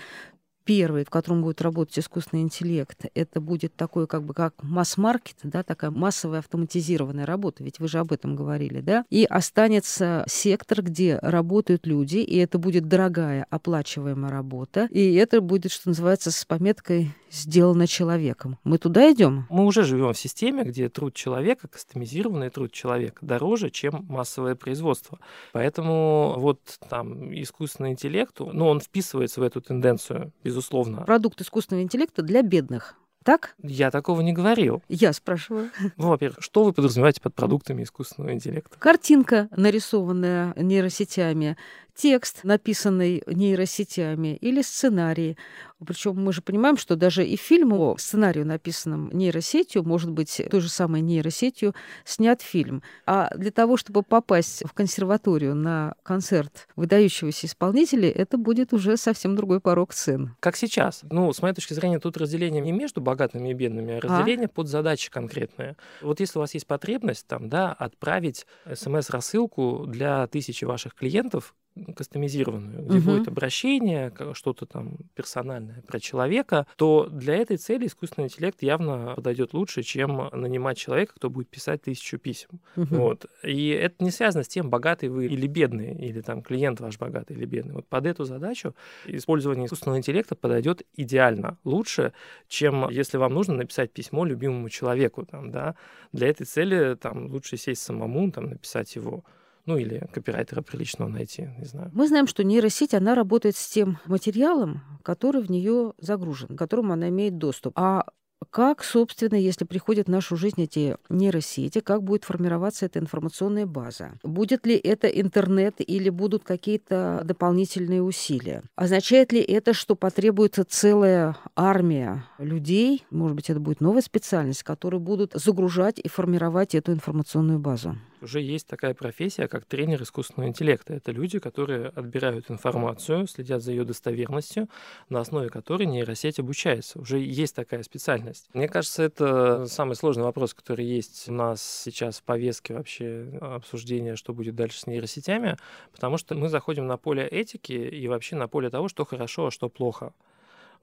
первый, 0.63 1.06
в 1.06 1.10
котором 1.10 1.42
будет 1.42 1.62
работать 1.62 2.00
искусственный 2.00 2.44
интеллект, 2.44 3.06
это 3.13 3.42
будет 3.42 3.75
такой 3.75 4.08
как 4.08 4.24
бы 4.24 4.34
как 4.34 4.54
масс-маркет, 4.62 5.38
да, 5.44 5.63
такая 5.63 5.92
массовая 5.92 6.39
автоматизированная 6.39 7.25
работа, 7.25 7.63
ведь 7.63 7.80
вы 7.80 7.88
же 7.88 8.00
об 8.00 8.12
этом 8.12 8.36
говорили, 8.36 8.82
да, 8.82 9.06
и 9.10 9.25
останется 9.25 10.24
сектор, 10.28 10.82
где 10.82 11.18
работают 11.22 11.88
люди, 11.88 12.18
и 12.18 12.38
это 12.38 12.58
будет 12.58 12.88
дорогая 12.88 13.46
оплачиваемая 13.50 14.32
работа, 14.32 14.88
и 14.92 15.13
это 15.16 15.42
будет, 15.42 15.72
что 15.72 15.89
называется, 15.89 16.32
с 16.32 16.46
пометкой 16.46 17.13
сделано 17.32 17.88
человеком. 17.88 18.58
Мы 18.64 18.78
туда 18.78 19.12
идем? 19.12 19.46
Мы 19.50 19.66
уже 19.66 19.84
живем 19.84 20.14
в 20.14 20.18
системе, 20.18 20.64
где 20.64 20.90
труд 20.90 21.14
человека, 21.14 21.68
кастомизированный 21.68 22.50
труд 22.50 22.72
человека, 22.72 23.26
дороже, 23.26 23.70
чем 23.70 24.06
массовое 24.10 24.56
производство. 24.56 25.20
Поэтому 25.52 26.36
вот 26.38 26.60
там 26.90 27.34
искусственный 27.34 27.92
интеллект, 27.92 28.40
ну, 28.40 28.68
он 28.68 28.80
вписывается 28.80 29.42
в 29.42 29.44
эту 29.44 29.62
тенденцию, 29.62 30.32
безусловно. 30.44 31.02
Продукт 31.02 31.42
искусственного 31.42 31.84
интеллекта 31.84 32.22
для 32.22 32.42
бедных. 32.42 32.96
Так? 33.24 33.56
Я 33.62 33.92
такого 33.92 34.22
не 34.22 34.32
говорил. 34.32 34.82
Я 34.88 35.12
спрашиваю. 35.12 35.70
Ну, 35.98 36.08
во-первых, 36.08 36.42
что 36.42 36.64
вы 36.64 36.72
подразумеваете 36.72 37.22
под 37.22 37.36
продуктами 37.36 37.84
искусственного 37.84 38.34
интеллекта? 38.34 38.78
Картинка, 38.80 39.50
нарисованная 39.56 40.54
нейросетями, 40.56 41.58
текст, 42.00 42.44
написанный 42.44 43.22
нейросетями, 43.27 44.38
или 44.38 44.62
сценарий. 44.62 45.38
Причем 45.86 46.15
мы 46.15 46.32
же 46.32 46.41
понимаем, 46.41 46.77
что 46.77 46.96
даже 46.96 47.25
и 47.25 47.36
фильм 47.36 47.74
о 47.74 47.98
сценарию, 47.98 48.46
написанном 48.46 49.10
нейросетью, 49.12 49.84
может 49.84 50.12
быть 50.12 50.41
той 50.50 50.62
же 50.62 50.70
самой 50.70 51.01
нейросетью 51.01 51.75
снят 52.06 52.41
фильм. 52.41 52.84
А 53.06 53.29
для 53.36 53.51
того, 53.51 53.75
чтобы 53.75 54.03
попасть 54.03 54.63
в 54.65 54.74
консерваторию 54.74 55.56
на 55.56 55.96
концерт 56.03 56.70
выдающегося 56.77 57.48
исполнителя, 57.48 58.10
это 58.10 58.38
будет 58.38 58.74
уже 58.74 58.96
совсем 58.96 59.36
другой 59.36 59.60
порог 59.60 59.94
цен. 59.94 60.36
Как 60.39 60.56
сейчас. 60.56 61.01
Ну, 61.10 61.34
с 61.34 61.41
моей 61.41 61.53
точки 61.53 61.74
зрения, 61.74 62.00
тут 62.00 62.15
разделение 62.15 62.62
не 62.62 62.72
между 62.72 63.01
богатыми 63.01 63.50
и 63.50 63.53
бедными, 63.53 63.98
а 63.98 64.00
разделение 64.00 64.48
а? 64.48 64.50
под 64.50 64.68
задачи 64.70 65.12
конкретные. 65.12 65.75
Вот 66.01 66.22
если 66.22 66.39
у 66.39 66.41
вас 66.41 66.53
есть 66.53 66.68
потребность 66.68 67.27
там, 67.27 67.50
да, 67.50 67.74
отправить 67.74 68.46
смс-рассылку 68.74 69.86
для 69.86 70.27
тысячи 70.27 70.63
ваших 70.63 70.96
клиентов, 70.96 71.53
кастомизированную, 71.96 72.86
где 72.86 72.98
угу. 72.98 73.12
будет 73.12 73.28
обращение, 73.28 74.12
что-то 74.34 74.66
там 74.66 74.98
персональное 75.16 75.82
про 75.88 76.00
человека, 76.00 76.68
то 76.76 77.08
для 77.10 77.36
этой 77.36 77.58
цели 77.58 77.88
искусственный 77.88 78.28
интеллект 78.28 78.62
явно 78.62 79.14
подойдет 79.16 79.54
лучше, 79.54 79.84
чем 79.84 80.30
нанимать 80.34 80.78
человека, 80.78 81.14
кто 81.16 81.30
будет 81.30 81.50
писать 81.50 81.82
тысячу 81.82 82.18
писем. 82.18 82.60
Угу. 82.76 82.96
Вот. 82.96 83.26
И 83.44 83.70
это 83.70 84.04
не 84.04 84.12
связано 84.12 84.44
с 84.44 84.48
тем, 84.48 84.70
богатый 84.70 85.10
вы 85.10 85.28
или 85.28 85.48
бедный, 85.48 85.94
или 85.96 86.22
там 86.22 86.42
клиент 86.42 86.80
ваш 86.80 86.98
богатый 86.98 87.34
или 87.34 87.46
бедный. 87.46 87.76
Вот 87.76 87.88
под 87.88 88.06
эту 88.06 88.26
задачу 88.26 88.76
использование 89.06 89.66
искусственного 89.66 89.98
интеллекта 89.98 90.36
подойдет 90.36 90.84
идеально, 90.96 91.58
лучше, 91.64 92.14
чем 92.48 92.90
если 92.90 93.18
вам 93.18 93.34
нужно 93.34 93.56
написать 93.56 93.92
письмо 93.92 94.26
любимому 94.26 94.70
человеку. 94.70 95.26
Там, 95.26 95.52
да? 95.52 95.76
Для 96.12 96.28
этой 96.28 96.46
цели 96.46 96.96
там, 96.96 97.28
лучше 97.28 97.58
сесть 97.58 97.82
самому, 97.82 98.32
там, 98.32 98.50
написать 98.50 98.96
его 98.96 99.24
ну 99.70 99.78
или 99.78 100.08
копирайтера 100.12 100.64
приличного 100.64 101.10
найти, 101.10 101.48
не 101.60 101.66
знаю. 101.66 101.92
Мы 101.94 102.08
знаем, 102.08 102.26
что 102.26 102.44
нейросеть, 102.44 102.96
она 102.96 103.14
работает 103.14 103.56
с 103.56 103.70
тем 103.70 104.00
материалом, 104.06 104.82
который 105.04 105.44
в 105.44 105.52
нее 105.52 105.94
загружен, 106.00 106.56
к 106.56 106.58
которому 106.58 106.94
она 106.94 107.10
имеет 107.10 107.38
доступ. 107.38 107.74
А 107.78 108.06
как, 108.50 108.84
собственно, 108.84 109.36
если 109.36 109.66
приходят 109.66 110.08
в 110.08 110.10
нашу 110.10 110.38
жизнь 110.38 110.64
эти 110.64 110.98
нейросети, 111.10 111.82
как 111.82 112.02
будет 112.04 112.24
формироваться 112.24 112.88
эта 112.88 112.98
информационная 112.98 113.68
база? 113.68 114.14
Будет 114.24 114.66
ли 114.66 114.76
это 114.76 115.08
интернет 115.08 115.76
или 115.78 116.10
будут 116.10 116.44
какие-то 116.44 117.22
дополнительные 117.24 118.02
усилия? 118.02 118.64
Означает 118.76 119.32
ли 119.32 119.40
это, 119.40 119.74
что 119.74 119.96
потребуется 119.96 120.66
целая 120.66 121.38
армия 121.56 122.26
людей, 122.40 123.06
может 123.12 123.36
быть, 123.36 123.52
это 123.52 123.60
будет 123.60 123.82
новая 123.82 124.02
специальность, 124.02 124.64
которые 124.64 125.00
будут 125.00 125.34
загружать 125.36 126.00
и 126.00 126.08
формировать 126.08 126.74
эту 126.74 126.92
информационную 126.92 127.60
базу? 127.60 127.98
Уже 128.22 128.42
есть 128.42 128.68
такая 128.68 128.94
профессия, 128.94 129.48
как 129.48 129.66
тренер 129.66 130.02
искусственного 130.04 130.50
интеллекта. 130.50 130.94
Это 130.94 131.12
люди, 131.12 131.40
которые 131.40 131.88
отбирают 131.88 132.50
информацию, 132.50 133.28
следят 133.28 133.62
за 133.62 133.72
ее 133.72 133.84
достоверностью, 133.84 134.70
на 135.10 135.20
основе 135.20 135.50
которой 135.50 135.86
нейросеть 135.86 136.40
обучается. 136.40 137.00
Уже 137.00 137.20
есть 137.20 137.56
такая 137.56 137.84
специальность. 137.84 138.50
Мне 138.54 138.68
кажется, 138.68 139.04
это 139.04 139.66
самый 139.66 139.96
сложный 139.96 140.24
вопрос, 140.24 140.54
который 140.54 140.86
есть 140.86 141.30
у 141.30 141.34
нас 141.34 141.62
сейчас 141.62 142.20
в 142.20 142.24
повестке 142.24 142.74
вообще 142.74 143.28
обсуждения, 143.42 144.16
что 144.16 144.34
будет 144.34 144.56
дальше 144.56 144.80
с 144.80 144.88
нейросетями, 144.88 145.58
потому 145.92 146.18
что 146.18 146.36
мы 146.36 146.50
заходим 146.50 146.88
на 146.88 146.98
поле 146.98 147.28
этики 147.28 147.74
и 147.74 148.08
вообще 148.08 148.36
на 148.36 148.48
поле 148.48 148.70
того, 148.70 148.88
что 148.88 149.06
хорошо, 149.06 149.48
а 149.48 149.52
что 149.52 149.70
плохо. 149.70 150.14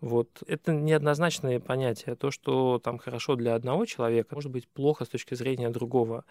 Вот. 0.00 0.42
Это 0.46 0.72
неоднозначное 0.72 1.58
понятие. 1.58 2.16
То, 2.16 2.30
что 2.30 2.78
там 2.78 2.98
хорошо 2.98 3.34
для 3.36 3.54
одного 3.54 3.86
человека, 3.86 4.34
может 4.34 4.50
быть 4.50 4.68
плохо 4.68 5.04
с 5.04 5.08
точки 5.08 5.34
зрения 5.34 5.70
другого. 5.70 6.24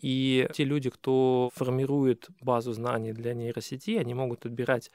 И 0.00 0.48
те 0.54 0.64
люди, 0.64 0.88
кто 0.90 1.50
формирует 1.54 2.28
базу 2.40 2.72
знаний 2.72 3.12
для 3.12 3.34
нейросети, 3.34 3.96
они 3.98 4.14
могут 4.14 4.46
отбирать 4.46 4.90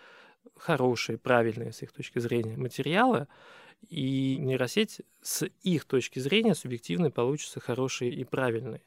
хорошие, 0.55 1.17
правильные 1.17 1.71
с 1.71 1.81
их 1.83 1.91
точки 1.91 2.19
зрения 2.19 2.57
материалы, 2.57 3.27
и 3.89 4.37
нейросеть 4.37 5.01
с 5.21 5.45
их 5.63 5.85
точки 5.85 6.19
зрения 6.19 6.55
субъективной 6.55 7.09
получится 7.09 7.59
хорошей 7.59 8.09
и 8.09 8.23
правильной. 8.23 8.81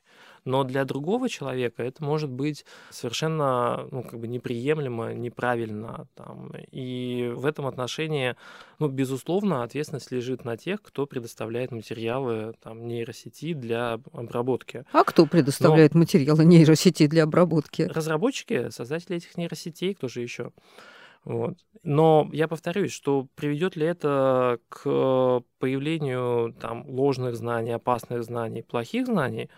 Но 0.44 0.64
для 0.64 0.84
другого 0.84 1.28
человека 1.28 1.82
это 1.82 2.02
может 2.02 2.30
быть 2.30 2.64
совершенно 2.90 3.86
ну, 3.90 4.02
как 4.02 4.18
бы 4.18 4.26
неприемлемо, 4.26 5.12
неправильно. 5.12 6.06
Там. 6.14 6.52
И 6.70 7.30
в 7.34 7.44
этом 7.44 7.66
отношении, 7.66 8.36
ну, 8.78 8.88
безусловно, 8.88 9.62
ответственность 9.62 10.10
лежит 10.10 10.44
на 10.44 10.56
тех, 10.56 10.82
кто 10.82 11.06
предоставляет 11.06 11.72
материалы 11.72 12.54
там, 12.62 12.86
нейросети 12.86 13.52
для 13.52 14.00
обработки. 14.12 14.84
А 14.92 15.04
кто 15.04 15.26
предоставляет 15.26 15.94
Но 15.94 16.00
материалы 16.00 16.44
нейросети 16.44 17.06
для 17.06 17.24
обработки? 17.24 17.82
Разработчики, 17.82 18.70
создатели 18.70 19.16
этих 19.16 19.36
нейросетей, 19.36 19.94
кто 19.94 20.08
же 20.08 20.20
еще? 20.22 20.52
Вот. 21.24 21.58
Но 21.82 22.28
я 22.32 22.48
повторюсь, 22.48 22.92
что 22.92 23.28
приведет 23.34 23.76
ли 23.76 23.86
это 23.86 24.58
к 24.68 25.42
появлению 25.58 26.54
там, 26.60 26.84
ложных 26.88 27.36
знаний, 27.36 27.72
опасных 27.72 28.24
знаний, 28.24 28.62
плохих 28.62 29.06
знаний, 29.06 29.50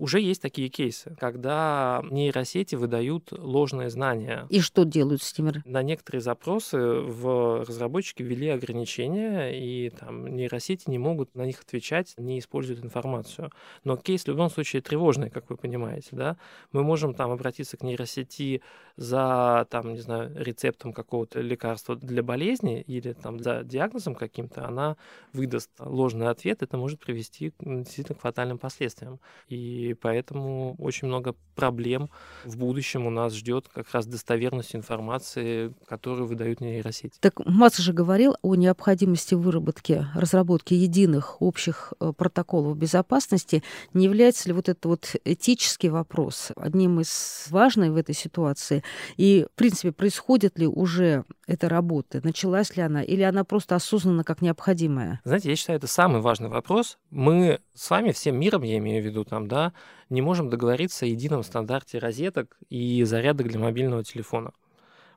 уже 0.00 0.20
есть 0.20 0.40
такие 0.40 0.70
кейсы, 0.70 1.14
когда 1.20 2.02
нейросети 2.10 2.74
выдают 2.74 3.32
ложные 3.32 3.90
знания. 3.90 4.46
И 4.48 4.60
что 4.60 4.84
делают 4.84 5.22
с 5.22 5.38
ними? 5.38 5.62
На 5.66 5.82
некоторые 5.82 6.22
запросы 6.22 6.78
в 6.78 7.64
разработчики 7.64 8.22
ввели 8.22 8.48
ограничения, 8.48 9.50
и 9.50 9.90
там 9.90 10.26
нейросети 10.26 10.88
не 10.88 10.98
могут 10.98 11.34
на 11.34 11.42
них 11.42 11.60
отвечать, 11.60 12.14
не 12.16 12.38
используют 12.38 12.82
информацию. 12.82 13.52
Но 13.84 13.96
кейс 13.98 14.24
в 14.24 14.28
любом 14.28 14.50
случае 14.50 14.80
тревожный, 14.80 15.28
как 15.28 15.50
вы 15.50 15.56
понимаете, 15.56 16.08
да? 16.12 16.36
Мы 16.72 16.82
можем 16.82 17.14
там 17.14 17.30
обратиться 17.30 17.76
к 17.76 17.82
нейросети 17.82 18.62
за, 18.96 19.66
там, 19.70 19.92
не 19.92 20.00
знаю, 20.00 20.32
рецептом 20.34 20.94
какого-то 20.94 21.40
лекарства 21.40 21.94
для 21.96 22.22
болезни 22.22 22.80
или 22.80 23.12
там 23.12 23.38
за 23.40 23.64
диагнозом 23.64 24.14
каким-то, 24.14 24.66
она 24.66 24.96
выдаст 25.34 25.70
ложный 25.78 26.28
ответ, 26.28 26.62
это 26.62 26.78
может 26.78 27.00
привести 27.00 27.52
действительно 27.60 28.16
к 28.16 28.22
фатальным 28.22 28.58
последствиям. 28.58 29.20
И 29.48 29.89
И 29.90 29.94
поэтому 29.94 30.76
очень 30.78 31.08
много 31.08 31.34
проблем 31.54 32.10
в 32.44 32.56
будущем 32.56 33.06
у 33.06 33.10
нас 33.10 33.34
ждет 33.34 33.66
как 33.72 33.90
раз 33.92 34.06
достоверность 34.06 34.74
информации, 34.74 35.74
которую 35.86 36.26
выдают 36.26 36.60
нейросети. 36.60 37.18
Так 37.20 37.44
Маск 37.44 37.80
же 37.80 37.92
говорил 37.92 38.36
о 38.42 38.54
необходимости 38.54 39.34
выработки, 39.34 40.06
разработки 40.14 40.74
единых 40.74 41.42
общих 41.42 41.92
э, 42.00 42.12
протоколов 42.16 42.76
безопасности. 42.76 43.62
Не 43.92 44.04
является 44.04 44.48
ли 44.48 44.54
вот 44.54 44.68
этот 44.68 44.84
вот 44.86 45.16
этический 45.24 45.88
вопрос 45.88 46.52
одним 46.56 47.00
из 47.00 47.46
важных 47.50 47.90
в 47.90 47.96
этой 47.96 48.14
ситуации? 48.14 48.82
И, 49.16 49.46
в 49.52 49.56
принципе, 49.56 49.92
происходит 49.92 50.58
ли 50.58 50.66
уже 50.66 51.24
эта 51.46 51.68
работа? 51.68 52.20
Началась 52.22 52.76
ли 52.76 52.82
она? 52.82 53.02
Или 53.02 53.22
она 53.22 53.44
просто 53.44 53.74
осознанно 53.74 54.22
как 54.22 54.40
необходимая? 54.40 55.20
Знаете, 55.24 55.50
я 55.50 55.56
считаю, 55.56 55.78
это 55.78 55.88
самый 55.88 56.20
важный 56.20 56.48
вопрос. 56.48 56.96
Мы 57.10 57.60
с 57.74 57.90
вами, 57.90 58.12
всем 58.12 58.38
миром, 58.38 58.62
я 58.62 58.78
имею 58.78 59.02
в 59.02 59.06
виду, 59.06 59.24
там, 59.24 59.48
да, 59.48 59.72
не 60.08 60.22
можем 60.22 60.50
договориться 60.50 61.04
о 61.04 61.08
едином 61.08 61.42
стандарте 61.42 61.98
розеток 61.98 62.56
и 62.68 63.02
зарядок 63.04 63.48
для 63.48 63.58
мобильного 63.60 64.04
телефона 64.04 64.52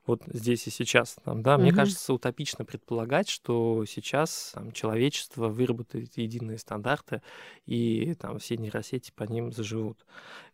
вот 0.06 0.22
здесь 0.26 0.66
и 0.66 0.70
сейчас. 0.70 1.16
Там, 1.24 1.42
да, 1.42 1.54
угу. 1.54 1.62
Мне 1.62 1.72
кажется, 1.72 2.12
утопично 2.12 2.64
предполагать, 2.64 3.28
что 3.28 3.84
сейчас 3.86 4.52
там, 4.54 4.72
человечество 4.72 5.48
выработает 5.48 6.16
единые 6.16 6.58
стандарты, 6.58 7.22
и 7.66 8.14
там, 8.14 8.38
все 8.38 8.56
нейросети 8.56 9.12
по 9.14 9.24
ним 9.24 9.52
заживут. 9.52 10.04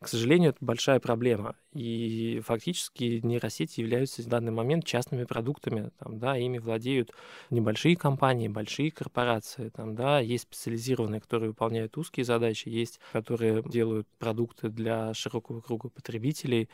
К 0.01 0.09
сожалению, 0.09 0.51
это 0.51 0.65
большая 0.65 1.01
проблема. 1.01 1.57
И 1.73 2.41
фактически 2.45 3.21
нейросети 3.23 3.81
являются 3.81 4.23
в 4.23 4.27
данный 4.27 4.53
момент 4.53 4.85
частными 4.85 5.25
продуктами. 5.25 5.91
Там, 5.99 6.19
да, 6.19 6.37
ими 6.37 6.59
владеют 6.59 7.13
небольшие 7.51 7.97
компании, 7.97 8.49
большие 8.49 8.91
корпорации. 8.91 9.69
Там, 9.71 9.95
да, 9.95 10.21
есть 10.21 10.45
специализированные, 10.45 11.21
которые 11.21 11.51
выполняют 11.51 11.97
узкие 11.99 12.25
задачи, 12.25 12.69
есть, 12.69 13.01
которые 13.13 13.63
делают 13.63 14.09
продукты 14.19 14.69
для 14.69 15.13
широкого 15.15 15.61
круга 15.61 15.89
потребителей. 15.89 16.69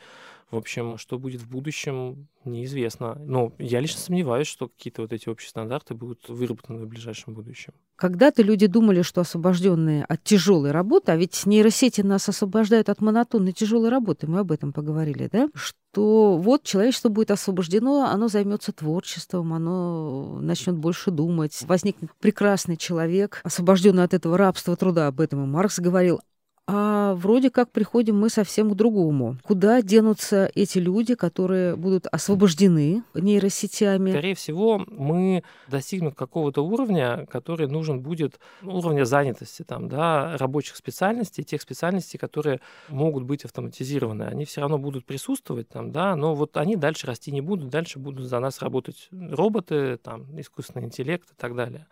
В 0.49 0.55
общем, 0.55 0.97
что 0.97 1.19
будет 1.19 1.41
в 1.41 1.49
будущем, 1.49 2.27
неизвестно. 2.67 3.15
Но 3.25 3.53
я 3.57 3.79
лично 3.79 3.99
сомневаюсь, 3.99 4.47
что 4.47 4.67
какие-то 4.67 5.01
вот 5.01 5.13
эти 5.13 5.29
общие 5.29 5.49
стандарты 5.49 5.93
будут 5.93 6.27
выработаны 6.29 6.85
в 6.85 6.87
ближайшем 6.87 7.33
будущем. 7.33 7.73
Когда-то 7.95 8.43
люди 8.43 8.67
думали, 8.67 9.01
что 9.01 9.21
освобожденные 9.21 10.03
от 10.05 10.23
тяжелой 10.23 10.71
работы, 10.71 11.11
а 11.11 11.15
ведь 11.15 11.45
нейросети 11.45 12.01
нас 12.01 12.29
освобождают 12.29 12.89
от 12.89 13.01
монотонной 13.01 13.53
тяжелой 13.53 13.89
работы, 13.89 14.27
мы 14.27 14.39
об 14.39 14.51
этом 14.51 14.71
поговорили, 14.73 15.29
да? 15.31 15.49
Что 15.55 16.37
вот 16.37 16.63
человечество 16.63 17.09
будет 17.09 17.31
освобождено, 17.31 18.05
оно 18.05 18.27
займется 18.27 18.71
творчеством, 18.71 19.53
оно 19.53 20.39
начнет 20.41 20.77
больше 20.77 21.09
думать, 21.09 21.59
возникнет 21.63 22.11
прекрасный 22.19 22.77
человек, 22.77 23.41
освобожденный 23.43 24.03
от 24.03 24.13
этого 24.13 24.37
рабства 24.37 24.75
труда, 24.75 25.07
об 25.07 25.19
этом 25.19 25.43
и 25.43 25.47
Маркс 25.47 25.79
говорил, 25.79 26.19
а 26.67 27.13
вроде 27.15 27.49
как 27.49 27.71
приходим 27.71 28.19
мы 28.19 28.29
совсем 28.29 28.69
к 28.71 28.75
другому. 28.75 29.37
Куда 29.43 29.81
денутся 29.81 30.51
эти 30.53 30.79
люди, 30.79 31.15
которые 31.15 31.77
будут 31.77 32.07
освобождены 32.07 33.03
нейросетями? 33.13 34.11
Скорее 34.11 34.35
всего, 34.35 34.83
мы 34.87 35.43
достигнем 35.69 36.11
какого-то 36.11 36.61
уровня, 36.61 37.25
который 37.27 37.67
нужен 37.67 38.01
будет, 38.01 38.39
ну, 38.61 38.77
уровня 38.77 39.05
занятости, 39.05 39.63
там, 39.63 39.87
да, 39.87 40.35
рабочих 40.37 40.75
специальностей, 40.75 41.45
тех 41.45 41.61
специальностей, 41.61 42.19
которые 42.19 42.59
могут 42.89 43.23
быть 43.23 43.45
автоматизированы. 43.45 44.23
Они 44.23 44.43
все 44.43 44.59
равно 44.59 44.77
будут 44.77 45.05
присутствовать, 45.05 45.69
там, 45.69 45.93
да, 45.93 46.17
но 46.17 46.35
вот 46.35 46.57
они 46.57 46.75
дальше 46.75 47.07
расти 47.07 47.31
не 47.31 47.41
будут, 47.41 47.69
дальше 47.69 47.97
будут 47.97 48.27
за 48.27 48.39
нас 48.41 48.61
работать 48.61 49.07
роботы, 49.11 49.97
там, 50.03 50.25
искусственный 50.37 50.85
интеллект 50.85 51.31
и 51.31 51.35
так 51.37 51.55
далее 51.55 51.87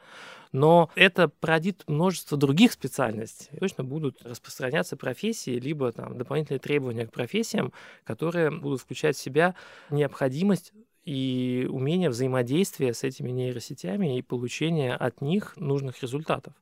но 0.56 0.90
это 0.96 1.28
породит 1.28 1.84
множество 1.88 2.38
других 2.38 2.72
специальностей. 2.72 3.50
Точно 3.60 3.84
будут 3.84 4.22
распространяться 4.24 4.96
профессии, 4.96 5.60
либо 5.60 5.92
там, 5.92 6.18
дополнительные 6.18 6.60
требования 6.60 7.08
к 7.08 7.12
профессиям, 7.12 7.74
которые 8.06 8.52
будут 8.52 8.80
включать 8.80 9.18
в 9.18 9.22
себя 9.22 9.56
необходимость 9.90 10.72
и 11.04 11.68
умение 11.70 12.10
взаимодействия 12.10 12.94
с 12.94 13.04
этими 13.04 13.32
нейросетями 13.32 14.18
и 14.18 14.22
получения 14.22 14.96
от 14.96 15.20
них 15.20 15.58
нужных 15.58 16.02
результатов. 16.02 16.54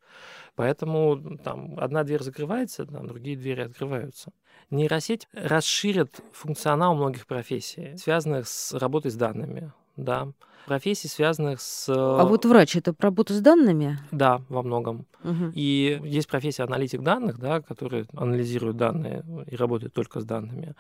Поэтому 0.55 1.37
там 1.37 1.79
одна 1.79 2.03
дверь 2.03 2.23
закрывается, 2.23 2.85
там 2.85 3.05
другие 3.07 3.37
двери 3.37 3.61
открываются. 3.61 4.31
Нейросеть 4.71 5.27
расширит 5.33 6.19
функционал 6.33 6.95
многих 6.95 7.27
профессий, 7.27 7.95
связанных 7.97 8.47
с 8.47 8.73
работой 8.73 9.11
с 9.11 9.15
данными. 9.15 9.71
Да, 9.95 10.29
профессий, 10.65 11.07
связанных 11.07 11.61
с... 11.61 11.89
А 11.89 12.25
вот 12.25 12.45
врач— 12.45 12.75
это 12.77 12.95
работа 12.99 13.33
с 13.33 13.41
данными? 13.41 13.99
Да, 14.11 14.41
во 14.49 14.63
многом. 14.63 15.05
Угу. 15.23 15.51
И 15.53 15.99
есть 16.03 16.27
профессия 16.27 16.63
аналитик 16.63 17.01
данных, 17.01 17.39
да, 17.39 17.61
который 17.61 18.05
анализирует 18.15 18.77
данные 18.77 19.23
и 19.47 19.55
работает 19.55 19.93
только 19.93 20.19
с 20.19 20.25
данными. 20.25 20.75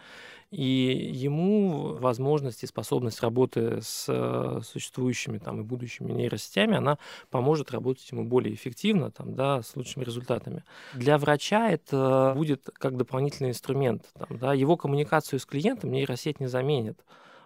И 0.51 1.11
ему 1.13 1.95
возможность 1.95 2.63
и 2.63 2.67
способность 2.67 3.21
работы 3.21 3.79
с 3.81 4.05
э, 4.07 4.61
существующими 4.63 5.39
там, 5.39 5.61
и 5.61 5.63
будущими 5.63 6.11
нейросетями, 6.11 6.77
она 6.77 6.99
поможет 7.31 7.71
работать 7.71 8.09
ему 8.11 8.23
более 8.23 8.53
эффективно, 8.53 9.09
там, 9.09 9.33
да, 9.33 9.63
с 9.63 9.75
лучшими 9.75 10.03
результатами. 10.03 10.63
Для 10.93 11.17
врача 11.17 11.71
это 11.71 12.33
будет 12.35 12.69
как 12.73 12.97
дополнительный 12.97 13.49
инструмент. 13.49 14.03
Там, 14.17 14.37
да, 14.37 14.53
его 14.53 14.77
коммуникацию 14.77 15.39
с 15.39 15.45
клиентом 15.45 15.91
нейросеть 15.91 16.39
не 16.39 16.47
заменит 16.47 16.99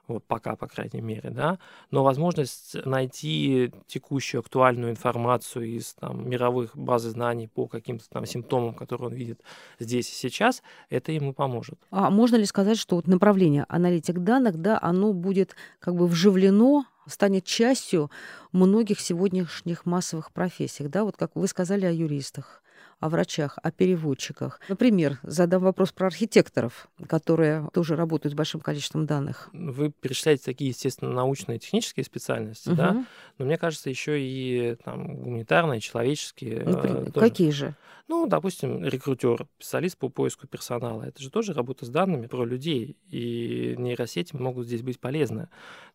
вот 0.08 0.26
пока, 0.26 0.56
по 0.56 0.67
крайней 0.67 1.02
мере, 1.02 1.30
да, 1.30 1.60
но 1.91 2.04
возможность 2.04 2.76
найти 2.86 3.72
текущую 3.88 4.39
актуальную 4.39 4.91
информацию 4.91 5.65
из 5.65 5.93
там, 5.93 6.30
мировых 6.30 6.76
баз 6.78 7.04
знаний 7.04 7.48
по 7.48 7.67
каким-то 7.67 8.10
там 8.10 8.26
симптомам, 8.26 8.74
которые 8.74 9.08
он 9.08 9.13
видит 9.13 9.41
здесь 9.80 10.10
и 10.10 10.15
сейчас, 10.15 10.63
это 10.89 11.12
ему 11.12 11.34
поможет. 11.34 11.80
А 11.91 12.10
можно 12.10 12.36
ли 12.36 12.46
сказать, 12.46 12.78
что 12.78 12.96
вот 12.96 13.08
направление 13.08 13.65
аналитик 13.70 14.20
данных, 14.20 14.58
да, 14.58 14.80
оно 14.82 15.13
будет 15.13 15.56
как 15.80 15.96
бы 15.96 16.08
вживлено 16.08 16.86
станет 17.08 17.46
частью 17.46 18.12
многих 18.52 19.00
сегодняшних 19.00 19.86
массовых 19.86 20.32
профессий, 20.32 20.88
да, 20.88 21.04
вот 21.04 21.17
как 21.17 21.32
вы 21.36 21.48
сказали 21.48 21.86
о 21.86 21.91
юристах 21.91 22.62
о 23.00 23.10
врачах, 23.10 23.60
о 23.62 23.72
переводчиках. 23.72 24.60
Например, 24.70 25.20
задам 25.24 25.62
вопрос 25.62 25.92
про 25.92 26.08
архитекторов, 26.08 26.88
которые 27.08 27.70
тоже 27.74 27.96
работают 27.96 28.34
с 28.34 28.36
большим 28.36 28.60
количеством 28.60 29.06
данных. 29.06 29.50
Вы 29.54 29.92
перечисляете 29.92 30.44
такие, 30.44 30.70
естественно, 30.70 31.12
научные 31.12 31.58
и 31.58 31.60
технические 31.60 32.04
специальности, 32.04 32.70
угу. 32.70 32.78
да? 32.78 33.06
Но 33.38 33.46
мне 33.46 33.58
кажется, 33.58 33.90
еще 33.90 34.20
и 34.20 34.76
там, 34.84 35.16
гуманитарные, 35.16 35.80
человеческие. 35.80 36.64
Например, 36.64 37.04
э, 37.04 37.12
тоже. 37.12 37.30
Какие 37.30 37.52
же? 37.52 37.76
Ну, 38.08 38.26
допустим, 38.26 38.86
рекрутер, 38.86 39.48
специалист 39.60 39.98
по 39.98 40.08
поиску 40.08 40.48
персонала. 40.48 41.04
Это 41.04 41.22
же 41.22 41.30
тоже 41.30 41.54
работа 41.54 41.86
с 41.86 41.90
данными 41.90 42.28
про 42.28 42.46
людей, 42.46 42.98
и 43.10 43.76
нейросети 43.78 44.34
могут 44.36 44.66
здесь 44.66 44.82
быть 44.82 45.00
полезны. 45.00 45.50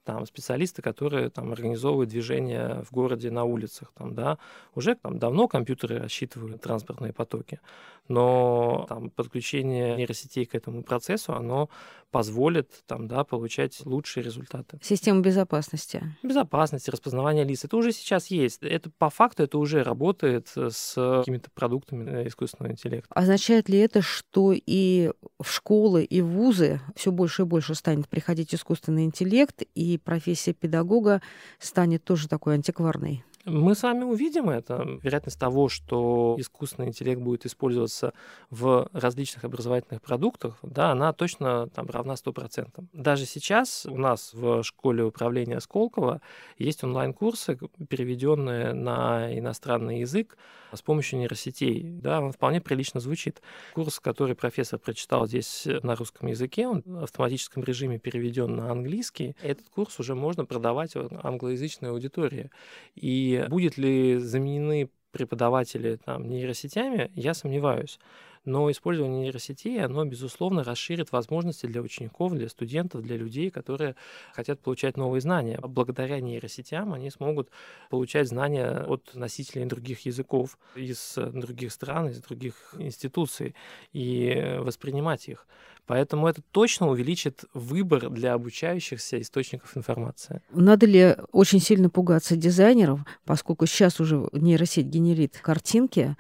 Там 0.05 0.27
специалисты, 0.27 0.83
которые 0.83 1.31
там 1.31 1.53
организовывают 1.53 2.11
движение 2.11 2.83
в 2.83 2.93
городе 2.93 3.31
на 3.31 3.45
улицах, 3.45 3.93
там, 3.95 4.15
да, 4.15 4.39
уже 4.75 4.97
там 4.97 5.19
давно 5.19 5.47
компьютеры 5.47 5.99
рассчитывают 5.99 6.61
транспортные 6.61 7.13
потоки, 7.13 7.61
но 8.09 8.85
там 8.89 9.11
подключение 9.11 9.97
нейросетей 9.97 10.45
к 10.45 10.57
этому 10.57 10.83
процессу, 10.83 11.35
оно 11.35 11.69
позволит 12.13 12.71
там, 12.87 13.09
да, 13.09 13.25
получать 13.25 13.85
лучшие 13.85 14.23
результаты. 14.23 14.79
Система 14.83 15.21
безопасности. 15.21 16.15
Безопасности, 16.23 16.91
распознавания 16.91 17.43
лиц. 17.43 17.65
Это 17.65 17.77
уже 17.77 17.91
сейчас 17.91 18.29
есть. 18.29 18.63
Это 18.63 18.91
по 18.99 19.11
факту 19.11 19.43
это 19.43 19.59
уже 19.59 19.83
работает 19.83 20.53
с 20.55 20.95
какими-то 20.95 21.51
продуктами 21.51 22.29
искусственного 22.29 22.73
интеллекта. 22.73 23.13
Означает 23.15 23.69
ли 23.69 23.79
это, 23.79 24.03
что 24.03 24.53
и 24.55 25.11
в 25.41 25.51
школы, 25.51 26.05
и 26.05 26.21
в 26.21 26.29
вузы 26.29 26.81
все 26.95 27.11
больше 27.11 27.43
и 27.43 27.47
больше 27.47 27.75
станет 27.75 28.09
приходить 28.09 28.55
искусственный 28.55 29.05
интеллект, 29.05 29.63
и 29.75 29.99
профессия 29.99 30.53
педагога 30.53 31.23
станет 31.59 32.05
тоже 32.05 32.29
такой 32.29 32.55
антикварной? 32.55 33.25
Мы 33.45 33.75
с 33.75 33.83
вами 33.83 34.05
увидим 34.05 34.51
это. 34.51 34.87
Вероятность 35.03 35.39
того, 35.39 35.69
что 35.69 36.37
искусственный 36.39 36.89
интеллект 36.89 37.21
будет 37.21 37.45
использоваться 37.45 38.13
в 38.51 38.89
различных 38.93 39.45
образовательных 39.45 40.01
продуктах, 40.01 40.59
да, 40.63 40.93
она 40.93 41.13
точно 41.13 41.69
там 41.69 41.87
равна 41.89 42.15
100%. 42.15 42.85
Даже 42.93 43.27
сейчас 43.27 43.85
у 43.87 43.97
нас 43.97 44.33
в 44.33 44.63
школе 44.63 45.05
управления 45.05 45.61
Сколково 45.61 46.21
есть 46.57 46.85
онлайн-курсы, 46.85 47.59
переведенные 47.89 48.75
на 48.75 49.37
иностранный 49.37 50.01
язык 50.01 50.37
с 50.73 50.81
помощью 50.81 51.19
нейросетей. 51.19 51.83
Да, 51.83 52.21
он 52.21 52.33
вполне 52.33 52.61
прилично 52.61 53.01
звучит. 53.01 53.43
Курс, 53.75 54.01
который 54.01 54.35
профессор 54.35 54.79
прочитал 54.79 55.27
здесь 55.27 55.67
на 55.83 55.97
русском 55.97 56.29
языке, 56.29 56.67
он 56.67 56.83
в 56.87 57.03
автоматическом 57.03 57.63
режиме 57.63 57.99
переведен 57.99 58.57
на 58.57 58.71
английский. 58.71 59.37
Этот 59.43 59.69
курс 59.69 59.99
уже 59.99 60.15
можно 60.15 60.45
продавать 60.45 60.95
англоязычной 60.97 61.91
аудитории. 61.91 62.51
И 62.95 63.32
будет 63.49 63.79
ли 63.79 64.19
заменены 64.19 64.91
преподаватели 65.13 65.97
там, 65.97 66.29
нейросетями, 66.29 67.11
я 67.15 67.35
сомневаюсь. 67.35 67.99
Но 68.45 68.71
использование 68.71 69.23
нейросетей, 69.23 69.85
оно, 69.85 70.05
безусловно, 70.05 70.65
расширит 70.65 71.13
возможности 71.13 71.67
для 71.67 71.81
учеников, 71.81 72.33
для 72.33 72.49
студентов, 72.49 73.03
для 73.03 73.17
людей, 73.17 73.51
которые 73.51 73.95
хотят 74.33 74.61
получать 74.61 74.97
новые 74.97 75.21
знания. 75.21 75.59
Благодаря 75.63 76.21
нейросетям 76.21 76.93
они 76.93 77.11
смогут 77.11 77.51
получать 77.89 78.29
знания 78.29 78.85
от 78.87 79.11
носителей 79.15 79.65
других 79.67 80.07
языков 80.07 80.59
из 80.75 81.15
других 81.17 81.73
стран, 81.73 82.09
из 82.09 82.21
других 82.21 82.75
институций 82.79 83.55
и 83.93 84.57
воспринимать 84.59 85.29
их. 85.29 85.47
Поэтому 85.87 86.29
это 86.29 86.43
точно 86.53 86.89
увеличит 86.89 87.45
выбор 87.55 88.09
для 88.09 88.35
обучающихся 88.35 89.21
источников 89.21 89.77
информации. 89.77 90.41
Надо 90.51 90.87
ли 90.87 91.17
очень 91.33 91.61
сильно 91.61 91.91
пугаться 91.91 92.37
дизайнеров, 92.37 93.01
поскольку 93.25 93.67
сейчас 93.67 93.99
уже 94.01 94.29
нейросеть 94.33 94.87
генерит 94.87 95.39
картинки, 95.43 96.17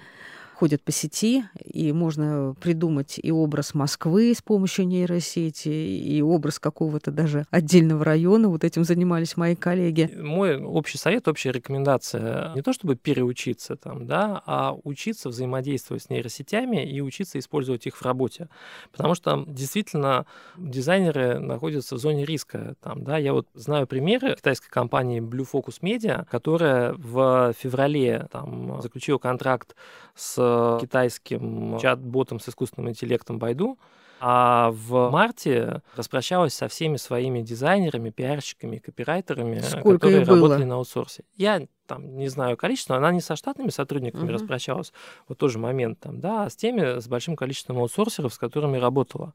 ходят 0.62 0.80
по 0.84 0.92
сети, 0.92 1.42
и 1.64 1.92
можно 1.92 2.54
придумать 2.60 3.18
и 3.20 3.32
образ 3.32 3.74
Москвы 3.74 4.32
с 4.32 4.40
помощью 4.42 4.86
нейросети, 4.86 5.68
и 5.68 6.22
образ 6.22 6.60
какого-то 6.60 7.10
даже 7.10 7.46
отдельного 7.50 8.04
района. 8.04 8.48
Вот 8.48 8.62
этим 8.62 8.84
занимались 8.84 9.36
мои 9.36 9.56
коллеги. 9.56 10.08
Мой 10.16 10.62
общий 10.62 10.98
совет, 10.98 11.26
общая 11.26 11.50
рекомендация 11.50 12.54
не 12.54 12.62
то 12.62 12.72
чтобы 12.72 12.94
переучиться 12.94 13.74
там, 13.74 14.06
да, 14.06 14.40
а 14.46 14.76
учиться 14.84 15.30
взаимодействовать 15.30 16.04
с 16.04 16.10
нейросетями 16.10 16.88
и 16.88 17.00
учиться 17.00 17.40
использовать 17.40 17.88
их 17.88 17.96
в 17.96 18.02
работе. 18.02 18.48
Потому 18.92 19.16
что 19.16 19.42
действительно 19.48 20.26
дизайнеры 20.56 21.40
находятся 21.40 21.96
в 21.96 21.98
зоне 21.98 22.24
риска. 22.24 22.76
Там, 22.80 23.02
да. 23.02 23.18
Я 23.18 23.32
вот 23.32 23.48
знаю 23.54 23.88
примеры 23.88 24.36
китайской 24.36 24.70
компании 24.70 25.20
Blue 25.20 25.44
Focus 25.52 25.80
Media, 25.82 26.24
которая 26.30 26.92
в 26.92 27.52
феврале 27.58 28.28
там, 28.30 28.80
заключила 28.80 29.18
контракт 29.18 29.74
с 30.14 30.51
китайским 30.80 31.78
чат-ботом 31.78 32.40
с 32.40 32.48
искусственным 32.48 32.90
интеллектом 32.90 33.38
Байду, 33.38 33.78
а 34.24 34.70
в 34.70 35.10
марте 35.10 35.82
распрощалась 35.96 36.54
со 36.54 36.68
всеми 36.68 36.96
своими 36.96 37.40
дизайнерами, 37.40 38.10
пиарщиками, 38.10 38.76
копирайтерами, 38.76 39.58
Сколько 39.58 40.06
которые 40.06 40.22
работали 40.22 40.62
на 40.62 40.76
аутсорсе. 40.76 41.24
Я 41.36 41.66
там 41.88 42.16
не 42.16 42.28
знаю 42.28 42.56
количество, 42.56 42.96
она 42.96 43.10
не 43.10 43.20
со 43.20 43.34
штатными 43.34 43.70
сотрудниками 43.70 44.28
uh-huh. 44.28 44.34
распрощалась, 44.34 44.92
вот 45.26 45.38
тоже 45.38 45.58
момент 45.58 45.98
там, 45.98 46.20
да, 46.20 46.44
а 46.44 46.50
с 46.50 46.54
теми, 46.54 47.00
с 47.00 47.08
большим 47.08 47.34
количеством 47.34 47.78
аутсорсеров, 47.78 48.32
с 48.32 48.38
которыми 48.38 48.78
работала. 48.78 49.34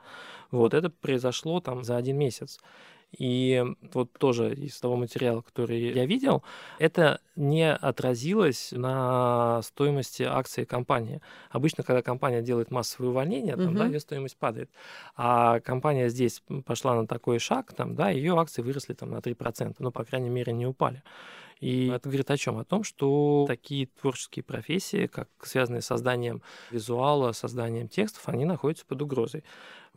Вот 0.52 0.74
это 0.74 0.90
произошло 0.90 1.60
там 1.60 1.84
за 1.84 1.98
один 1.98 2.18
месяц. 2.18 2.60
И 3.18 3.64
вот 3.94 4.12
тоже 4.14 4.54
из 4.54 4.80
того 4.80 4.98
материала, 4.98 5.42
который 5.42 5.94
я 5.94 6.06
видел, 6.06 6.44
это 6.78 7.22
не 7.36 7.72
отразилось 7.72 8.74
на 8.74 9.62
стоимости 9.62 10.24
акции 10.24 10.66
компании. 10.66 11.22
Обычно, 11.50 11.84
когда 11.84 12.02
компания 12.02 12.42
делает 12.42 12.70
массовые 12.70 13.12
увольнения, 13.12 13.56
там, 13.56 13.70
угу. 13.70 13.78
да, 13.78 13.86
ее 13.86 14.00
стоимость 14.00 14.38
падает. 14.38 14.70
А 15.16 15.62
компания 15.62 16.10
здесь 16.10 16.44
пошла 16.66 16.96
на 16.96 17.08
такой 17.08 17.40
шаг, 17.40 17.74
там, 17.74 17.96
да, 17.96 18.10
ее 18.10 18.38
акции 18.38 18.62
выросли 18.62 18.94
там, 18.94 19.12
на 19.12 19.18
3%, 19.18 19.76
ну, 19.80 19.92
по 19.92 20.04
крайней 20.04 20.30
мере, 20.30 20.52
не 20.52 20.66
упали. 20.66 21.02
И 21.60 21.88
это 21.88 22.08
говорит 22.10 22.30
о 22.30 22.38
чем? 22.38 22.58
О 22.58 22.64
том, 22.64 22.84
что 22.84 23.46
такие 23.48 23.88
творческие 23.88 24.44
профессии, 24.44 25.08
как 25.08 25.28
связанные 25.42 25.82
с 25.82 25.88
созданием 25.88 26.42
визуала, 26.70 27.32
созданием 27.32 27.88
текстов, 27.88 28.30
они 28.30 28.46
находятся 28.46 28.86
под 28.86 29.02
угрозой. 29.02 29.44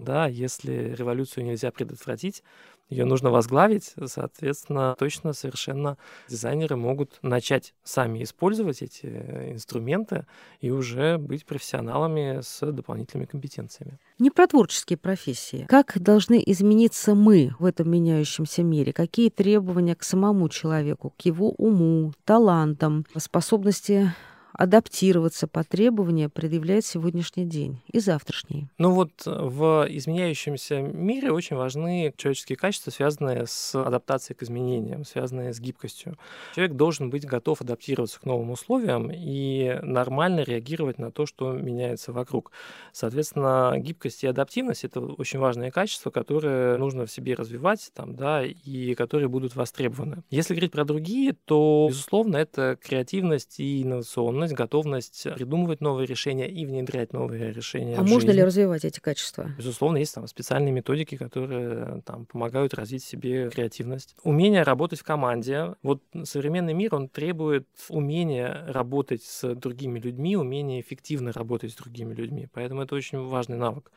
Да, 0.00 0.26
если 0.26 0.94
революцию 0.96 1.44
нельзя 1.44 1.70
предотвратить, 1.70 2.42
ее 2.88 3.04
нужно 3.04 3.30
возглавить, 3.30 3.94
соответственно, 4.06 4.96
точно 4.98 5.32
совершенно 5.32 5.96
дизайнеры 6.28 6.74
могут 6.74 7.18
начать 7.22 7.72
сами 7.84 8.24
использовать 8.24 8.82
эти 8.82 9.06
инструменты 9.52 10.26
и 10.60 10.70
уже 10.70 11.18
быть 11.18 11.46
профессионалами 11.46 12.40
с 12.42 12.60
дополнительными 12.72 13.26
компетенциями. 13.26 13.98
Не 14.18 14.30
про 14.30 14.48
творческие 14.48 14.96
профессии. 14.96 15.66
Как 15.68 16.00
должны 16.00 16.42
измениться 16.44 17.14
мы 17.14 17.54
в 17.60 17.64
этом 17.64 17.88
меняющемся 17.90 18.64
мире? 18.64 18.92
Какие 18.92 19.30
требования 19.30 19.94
к 19.94 20.02
самому 20.02 20.48
человеку, 20.48 21.14
к 21.16 21.20
его 21.20 21.50
уму, 21.50 22.12
талантам, 22.24 23.06
способности 23.16 24.12
адаптироваться 24.60 25.48
под 25.48 25.70
требования 25.70 26.28
предъявляет 26.28 26.84
сегодняшний 26.84 27.46
день 27.46 27.80
и 27.90 27.98
завтрашний. 27.98 28.68
Ну 28.76 28.90
вот 28.90 29.10
э, 29.24 29.30
в 29.30 29.86
изменяющемся 29.88 30.82
мире 30.82 31.32
очень 31.32 31.56
важны 31.56 32.12
человеческие 32.18 32.58
качества, 32.58 32.90
связанные 32.90 33.46
с 33.46 33.74
адаптацией 33.74 34.36
к 34.36 34.42
изменениям, 34.42 35.06
связанные 35.06 35.54
с 35.54 35.60
гибкостью. 35.60 36.18
Человек 36.54 36.76
должен 36.76 37.08
быть 37.08 37.24
готов 37.24 37.62
адаптироваться 37.62 38.20
к 38.20 38.26
новым 38.26 38.50
условиям 38.50 39.10
и 39.10 39.78
нормально 39.80 40.40
реагировать 40.40 40.98
на 40.98 41.10
то, 41.10 41.24
что 41.24 41.52
меняется 41.52 42.12
вокруг. 42.12 42.52
Соответственно, 42.92 43.72
гибкость 43.78 44.24
и 44.24 44.26
адаптивность— 44.26 44.84
это 44.84 45.00
очень 45.00 45.38
важные 45.38 45.70
качества, 45.70 46.10
которые 46.10 46.76
нужно 46.76 47.06
в 47.06 47.10
себе 47.10 47.32
развивать 47.32 47.90
там, 47.94 48.14
да, 48.14 48.44
и 48.44 48.94
которые 48.94 49.30
будут 49.30 49.56
востребованы. 49.56 50.22
Если 50.28 50.52
говорить 50.52 50.72
про 50.72 50.84
другие, 50.84 51.32
то, 51.46 51.86
безусловно, 51.88 52.36
это 52.36 52.76
креативность 52.78 53.58
и 53.58 53.84
инновационность 53.84 54.49
способность, 54.50 55.24
готовность 55.24 55.34
придумывать 55.34 55.80
новые 55.80 56.06
решения 56.06 56.48
и 56.48 56.66
внедрять 56.66 57.12
новые 57.12 57.52
решения. 57.52 57.96
А 57.96 58.02
можно 58.02 58.30
ли 58.30 58.42
развивать 58.42 58.84
эти 58.84 59.00
качества? 59.00 59.50
Безусловно, 59.56 59.98
есть 59.98 60.14
там 60.14 60.26
специальные 60.26 60.72
методики, 60.72 61.16
которые 61.16 62.02
там 62.02 62.26
помогают 62.26 62.74
развить 62.74 63.04
себе 63.04 63.50
креативность. 63.50 64.14
Умение 64.22 64.62
работать 64.62 65.00
в 65.00 65.04
команде. 65.04 65.74
Вот 65.82 66.02
современный 66.24 66.74
мир, 66.74 66.94
он 66.94 67.08
требует 67.08 67.66
умения 67.88 68.64
работать 68.68 69.22
с 69.22 69.54
другими 69.54 69.98
людьми, 69.98 70.36
умения 70.36 70.80
эффективно 70.80 71.32
работать 71.32 71.72
с 71.72 71.76
другими 71.76 72.14
людьми. 72.14 72.48
Поэтому 72.52 72.82
это 72.82 72.94
очень 72.94 73.18
важный 73.18 73.56
навык. 73.56 73.90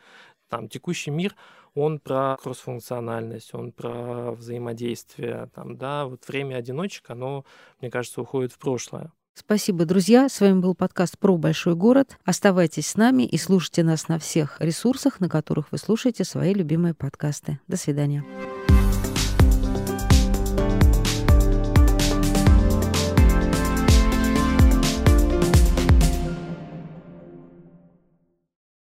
Там 0.49 0.69
текущий 0.69 1.09
мир, 1.09 1.35
он 1.73 1.99
про 1.99 2.37
кроссфункциональность, 2.41 3.55
он 3.55 3.71
про 3.71 4.33
взаимодействие. 4.33 5.49
Там, 5.55 5.77
да, 5.77 6.05
вот 6.05 6.27
время 6.27 6.57
одиночек, 6.57 7.09
оно, 7.09 7.43
мне 7.81 7.89
кажется, 7.89 8.21
уходит 8.21 8.51
в 8.51 8.59
прошлое. 8.59 9.11
Спасибо, 9.35 9.85
друзья. 9.85 10.29
С 10.29 10.39
вами 10.41 10.59
был 10.59 10.75
подкаст 10.75 11.17
про 11.17 11.35
большой 11.37 11.75
город. 11.75 12.17
Оставайтесь 12.23 12.87
с 12.87 12.95
нами 12.95 13.23
и 13.23 13.37
слушайте 13.37 13.83
нас 13.83 14.07
на 14.07 14.19
всех 14.19 14.57
ресурсах, 14.59 15.19
на 15.19 15.27
которых 15.27 15.71
вы 15.71 15.79
слушаете 15.79 16.23
свои 16.23 16.53
любимые 16.53 16.93
подкасты. 16.93 17.59
До 17.67 17.75
свидания. 17.75 18.23